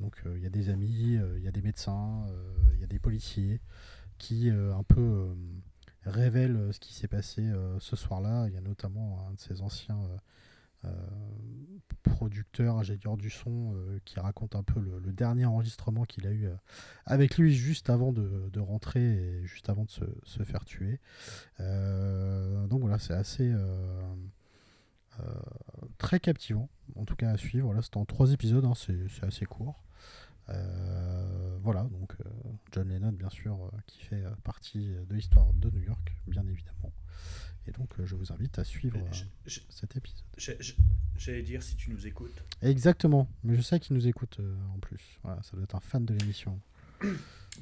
[0.00, 2.26] donc il y a des amis, il y a des médecins,
[2.74, 3.60] il y a des policiers
[4.18, 5.34] qui un peu
[6.04, 8.48] révèlent ce qui s'est passé ce soir-là.
[8.48, 9.98] Il y a notamment un de ces anciens
[12.02, 13.74] producteurs, ingénieur du son,
[14.04, 16.48] qui raconte un peu le, dernier enregistrement qu'il a eu
[17.06, 21.00] avec lui juste avant de, rentrer et juste avant de se, se faire tuer.
[21.58, 24.14] donc voilà, c'est assez, euh,
[25.98, 27.72] très captivant, en tout cas à suivre.
[27.72, 29.82] Là, c'est en trois épisodes, hein, c'est assez court.
[30.50, 32.28] Euh, voilà, donc euh,
[32.72, 36.92] John Lennon, bien sûr, qui fait partie de l'histoire de New York, bien évidemment.
[37.66, 38.98] Et donc, je vous invite à suivre
[39.46, 40.24] cet épisode.
[41.16, 42.42] J'allais dire si tu nous écoutes.
[42.62, 44.40] Exactement, mais je sais qu'il nous écoute
[44.74, 45.18] en plus.
[45.22, 46.58] Voilà, ça doit être un fan de l'émission.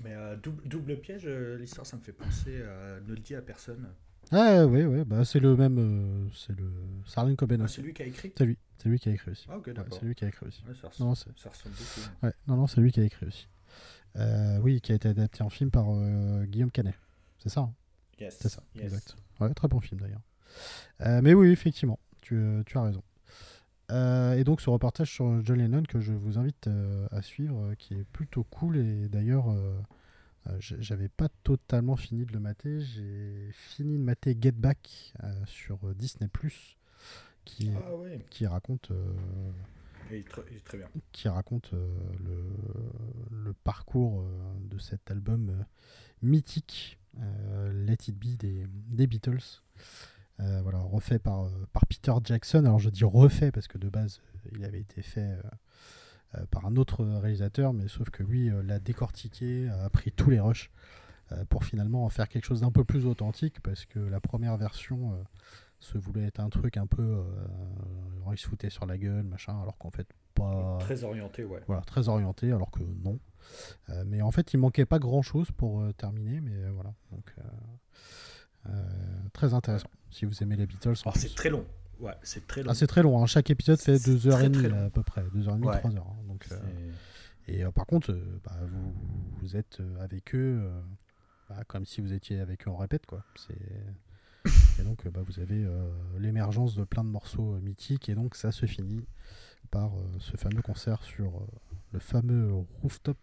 [0.04, 3.88] Mais double, double, piège, l'histoire, ça me fait penser à Ne le dis à personne.
[4.32, 5.78] Ah oui, oui, bah, c'est le même.
[5.78, 6.70] Euh, c'est le.
[7.06, 8.58] Sarlene Coben ah, C'est lui qui a écrit C'est lui.
[8.78, 9.46] C'est lui qui a écrit aussi.
[9.48, 10.62] Ah, ok, c'est lui qui a écrit aussi.
[10.80, 12.26] ça, ressemble, non, ça, ressemble, beaucoup.
[12.26, 13.48] Ouais, non, non, c'est lui qui a écrit aussi.
[14.16, 16.94] Euh, oui, qui a été adapté en film par euh, Guillaume Canet.
[17.38, 17.74] C'est ça hein
[18.18, 18.36] yes.
[18.40, 19.16] C'est ça, exact.
[19.40, 21.22] Ouais, très bon film d'ailleurs.
[21.22, 23.02] Mais oui, effectivement, tu, tu as raison.
[23.90, 26.68] et donc ce reportage sur John Lennon que je vous invite
[27.10, 29.54] à suivre, qui est plutôt cool et d'ailleurs
[30.58, 32.80] j'avais pas totalement fini de le mater.
[32.80, 36.76] J'ai fini de mater Get Back euh, sur euh, Disney Plus,
[37.44, 37.90] qui, ah
[38.30, 38.92] qui raconte
[40.64, 40.88] très, bien.
[41.12, 42.50] Qui raconte le,
[43.30, 44.24] le, parcours
[44.60, 45.64] de cet album
[46.22, 49.62] mythique, Let It Be des, des Beatles.
[50.38, 52.64] voilà, refait par, par Peter Jackson.
[52.64, 54.20] Alors je dis refait parce que de base,
[54.52, 55.36] il avait été fait
[56.50, 60.70] par un autre réalisateur, mais sauf que lui l'a décortiqué, a pris tous les rushs
[61.48, 65.24] pour finalement en faire quelque chose d'un peu plus authentique, parce que la première version
[65.78, 67.02] se voulait être un truc un peu.
[67.02, 67.24] Euh,
[68.32, 70.78] il se foutait sur la gueule, machin, alors qu'en fait, pas.
[70.80, 71.62] Très orienté, ouais.
[71.66, 73.18] Voilà, très orienté, alors que non.
[73.90, 76.94] Euh, mais en fait, il manquait pas grand chose pour euh, terminer, mais euh, voilà.
[77.12, 77.34] Donc,
[79.32, 79.88] très intéressant.
[80.10, 80.96] Si vous aimez les Beatles.
[81.14, 81.64] c'est très long.
[82.00, 82.70] Ouais, c'est très long.
[82.70, 83.22] Ah, c'est très long.
[83.22, 83.26] Hein.
[83.26, 85.22] Chaque épisode fait 2h30 à peu près.
[85.34, 85.96] 2h30, 3h.
[85.96, 86.02] Hein.
[86.28, 86.46] Donc,
[87.48, 88.12] et par contre,
[88.44, 88.92] bah, vous,
[89.40, 90.68] vous, êtes avec eux
[91.48, 93.24] bah, comme si vous étiez avec eux en répète, quoi.
[94.78, 98.08] Et donc, bah, vous avez euh, l'émergence de plein de morceaux euh, mythiques.
[98.08, 99.04] Et donc, ça se finit
[99.70, 101.46] par euh, ce fameux concert sur
[101.92, 103.18] le fameux rooftop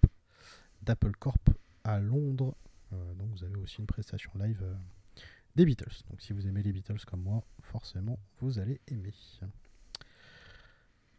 [0.82, 1.50] d'Apple Corp
[1.84, 2.56] à Londres.
[2.92, 4.64] donc, vous avez aussi une prestation live
[5.56, 6.04] des Beatles.
[6.10, 9.14] Donc, si vous aimez les Beatles comme moi, forcément, vous allez aimer.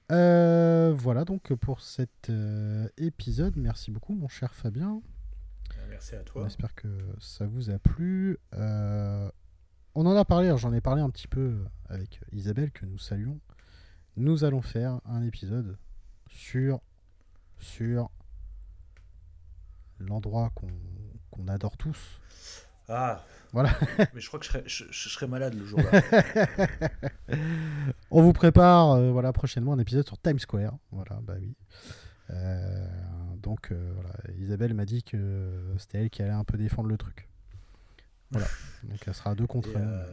[0.08, 2.30] voilà donc pour cet
[2.96, 3.56] épisode.
[3.56, 5.00] Merci beaucoup, mon cher Fabien.
[5.88, 6.44] Merci à toi.
[6.44, 6.88] J'espère que
[7.20, 8.38] ça vous a plu
[9.96, 13.38] on en a parlé, j'en ai parlé un petit peu avec Isabelle que nous saluons.
[14.16, 15.78] Nous allons faire un épisode
[16.28, 16.80] sur
[17.58, 18.10] sur
[20.00, 20.52] l'endroit
[21.30, 22.20] qu'on adore tous.
[22.88, 23.24] Ah.
[23.52, 23.70] Voilà.
[24.14, 26.02] Mais je crois que je serai, malade le jour-là.
[28.10, 30.76] On vous prépare euh, voilà prochainement un épisode sur Times Square.
[30.90, 31.54] Voilà, bah oui.
[32.30, 32.86] Euh,
[33.36, 36.96] donc euh, voilà, Isabelle m'a dit que c'était elle qui allait un peu défendre le
[36.96, 37.28] truc.
[38.30, 38.46] Voilà.
[38.84, 40.04] Donc elle sera deux contre un.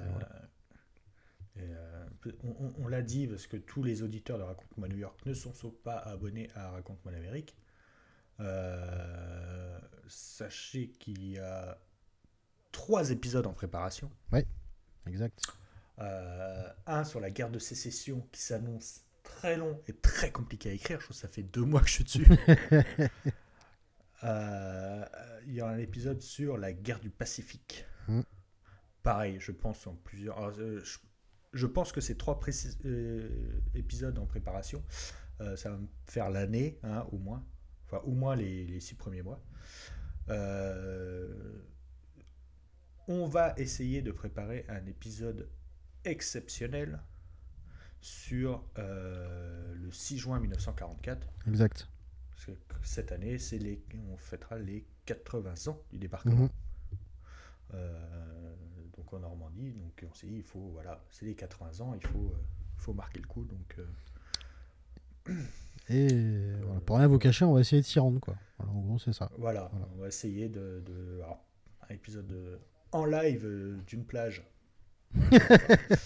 [1.58, 2.06] Euh,
[2.80, 5.52] on, l'a dit parce que tous les auditeurs de Raconte-moi New York ne sont
[5.84, 7.56] pas abonnés à Raconte-moi l'Amérique.
[10.08, 11.80] Sachez qu'il y a
[12.72, 14.12] trois épisodes en préparation.
[14.32, 14.46] Oui,
[15.08, 15.42] exact.
[16.00, 20.74] Euh, un sur la guerre de sécession qui s'annonce très long et très compliqué à
[20.74, 21.00] écrire.
[21.00, 22.28] Je trouve que ça fait deux mois que je suis dessus.
[24.24, 27.86] il y aura un épisode sur la guerre du Pacifique.
[28.08, 28.22] Mm.
[29.04, 30.40] Pareil, je pense en plusieurs.
[30.60, 30.82] Euh,
[31.54, 32.40] je, pense que ces trois
[32.86, 33.30] euh,
[33.74, 34.84] épisodes en préparation,
[35.42, 37.44] euh, ça va me faire l'année, hein, au moins.
[37.86, 39.44] Enfin, au moins les, six premiers mois.
[43.08, 45.50] On va essayer de préparer un épisode
[46.06, 47.00] exceptionnel
[48.00, 51.28] sur le 6 juin 1944.
[51.48, 51.88] Exact.
[52.32, 56.46] Parce que cette année, c'est les, on fêtera les 80 ans du débarquement.
[56.46, 56.50] Mm-hmm.
[57.74, 58.56] Euh,
[58.98, 59.72] donc en Normandie.
[59.72, 62.44] Donc on s'est dit, il faut, voilà, c'est les 80 ans, il faut, euh,
[62.78, 63.46] faut marquer le coup.
[63.46, 63.80] Donc,
[65.28, 65.36] euh,
[65.90, 68.20] et voilà, pour rien vous cacher, on va essayer de s'y rendre.
[68.20, 68.36] Quoi.
[68.58, 69.30] Voilà, en gros, c'est ça.
[69.38, 70.84] Voilà, on va essayer de.
[70.86, 71.22] de
[71.90, 72.60] un épisode
[72.92, 74.44] en live d'une plage.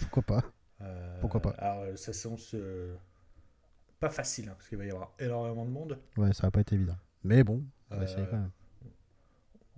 [0.02, 0.44] Pourquoi pas
[1.22, 2.56] Pourquoi pas Alors, ça s'annonce
[4.00, 6.00] pas facile, hein, parce qu'il va y avoir énormément de monde.
[6.18, 6.98] Ouais, ça va pas être évident.
[7.24, 8.52] Mais bon, on va essayer quand même.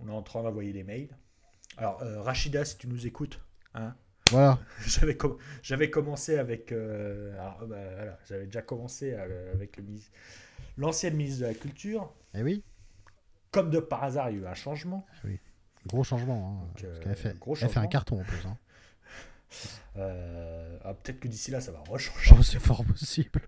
[0.00, 1.16] On est en train d'envoyer des mails.
[1.76, 3.40] Alors, euh, Rachida, si tu nous écoutes,
[3.74, 3.94] hein,
[4.30, 4.58] voilà.
[4.86, 5.16] j'avais,
[5.62, 6.72] j'avais commencé avec.
[6.72, 9.84] Euh, bah, voilà, j'avais déjà commencé euh, avec le
[10.76, 12.12] l'ancienne ministre de la Culture.
[12.34, 12.62] Eh oui.
[13.50, 15.06] Comme de par hasard, il y a eu un changement.
[15.24, 15.38] Oui.
[15.86, 16.68] Gros changement.
[16.76, 18.46] Hein, elle, fait, gros fait un carton en plus.
[18.46, 18.56] Hein.
[20.84, 22.30] Ah, peut-être que d'ici là, ça va rechanger.
[22.38, 23.40] Oh, c'est fort possible.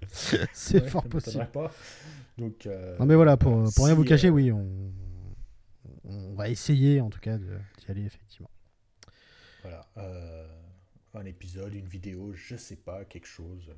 [0.52, 1.46] c'est fort possible.
[1.52, 1.70] Pas.
[2.38, 2.66] Donc,
[2.98, 4.66] non, mais voilà, pour, pour rien vous cacher, oui, on,
[6.08, 8.50] on va essayer en tout cas d'y aller effectivement.
[9.62, 9.86] Voilà.
[9.98, 10.46] Euh,
[11.14, 13.70] un épisode, une vidéo, je sais pas, quelque chose.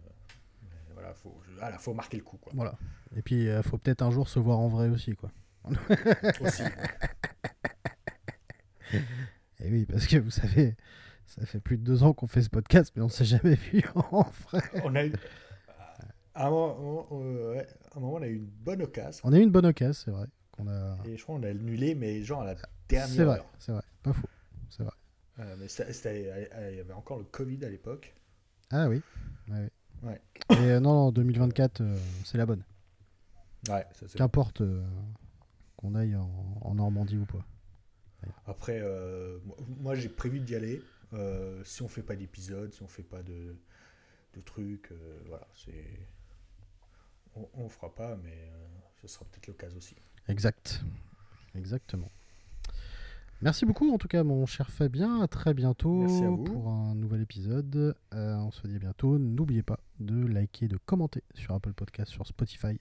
[0.93, 2.37] voilà, faut, voilà, faut marquer le coup.
[2.37, 2.53] Quoi.
[2.55, 2.79] Voilà.
[3.17, 5.15] Et puis, il euh, faut peut-être un jour se voir en vrai aussi.
[5.15, 5.31] Quoi.
[6.41, 6.63] aussi.
[9.61, 10.77] Et oui, parce que vous savez,
[11.27, 13.83] ça fait plus de deux ans qu'on fait ce podcast, mais on s'est jamais vu
[13.95, 14.63] en vrai.
[14.85, 15.13] On a eu.
[16.35, 19.21] À un moment, on a eu une bonne occasion.
[19.25, 20.27] On a eu une bonne occasion, c'est vrai.
[21.05, 22.57] Et je crois qu'on a annulé, mais genre à la
[22.89, 24.29] dernière C'est vrai, c'est vrai, pas faux.
[24.69, 24.93] C'est vrai.
[25.39, 25.67] Euh, mais
[26.71, 28.15] il y avait encore le Covid à l'époque.
[28.71, 29.01] Ah oui.
[29.49, 29.71] Ouais.
[30.03, 30.21] ouais.
[30.51, 32.63] Et euh, non, non, 2024, euh, c'est la bonne.
[33.69, 33.87] Ouais,
[34.17, 34.63] Qu'importe
[35.77, 37.45] qu'on aille en, Normandie ou pas.
[38.47, 38.83] Après,
[39.81, 40.83] moi j'ai prévu d'y aller.
[41.65, 43.57] si on fait pas d'épisode, si on fait pas de,
[44.35, 44.93] de trucs,
[45.27, 46.09] voilà, c'est.
[47.37, 48.51] On, on fera pas, mais
[49.01, 49.95] ce sera peut-être le cas aussi.
[50.29, 50.83] Exact.
[51.55, 52.09] Exactement.
[53.43, 56.05] Merci beaucoup en tout cas mon cher Fabien, à très bientôt
[56.45, 57.97] pour un nouvel épisode.
[58.13, 59.19] Euh, on se dit à bientôt.
[59.19, 62.79] N'oubliez pas de liker, de commenter sur Apple Podcast, sur Spotify,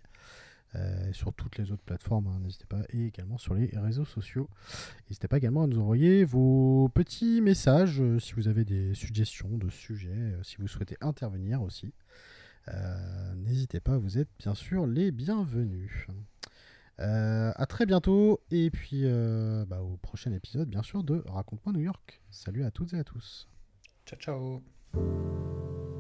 [0.76, 4.50] euh, sur toutes les autres plateformes, hein, n'hésitez pas, et également sur les réseaux sociaux.
[5.10, 9.58] N'hésitez pas également à nous envoyer vos petits messages euh, si vous avez des suggestions
[9.58, 11.94] de sujets, si vous souhaitez intervenir aussi.
[13.36, 16.06] N'hésitez pas, vous êtes bien sûr les bienvenus.
[17.02, 21.72] Euh, à très bientôt et puis euh, bah, au prochain épisode bien sûr de Raconte-moi
[21.72, 22.22] New York.
[22.30, 23.48] Salut à toutes et à tous.
[24.06, 25.99] Ciao ciao.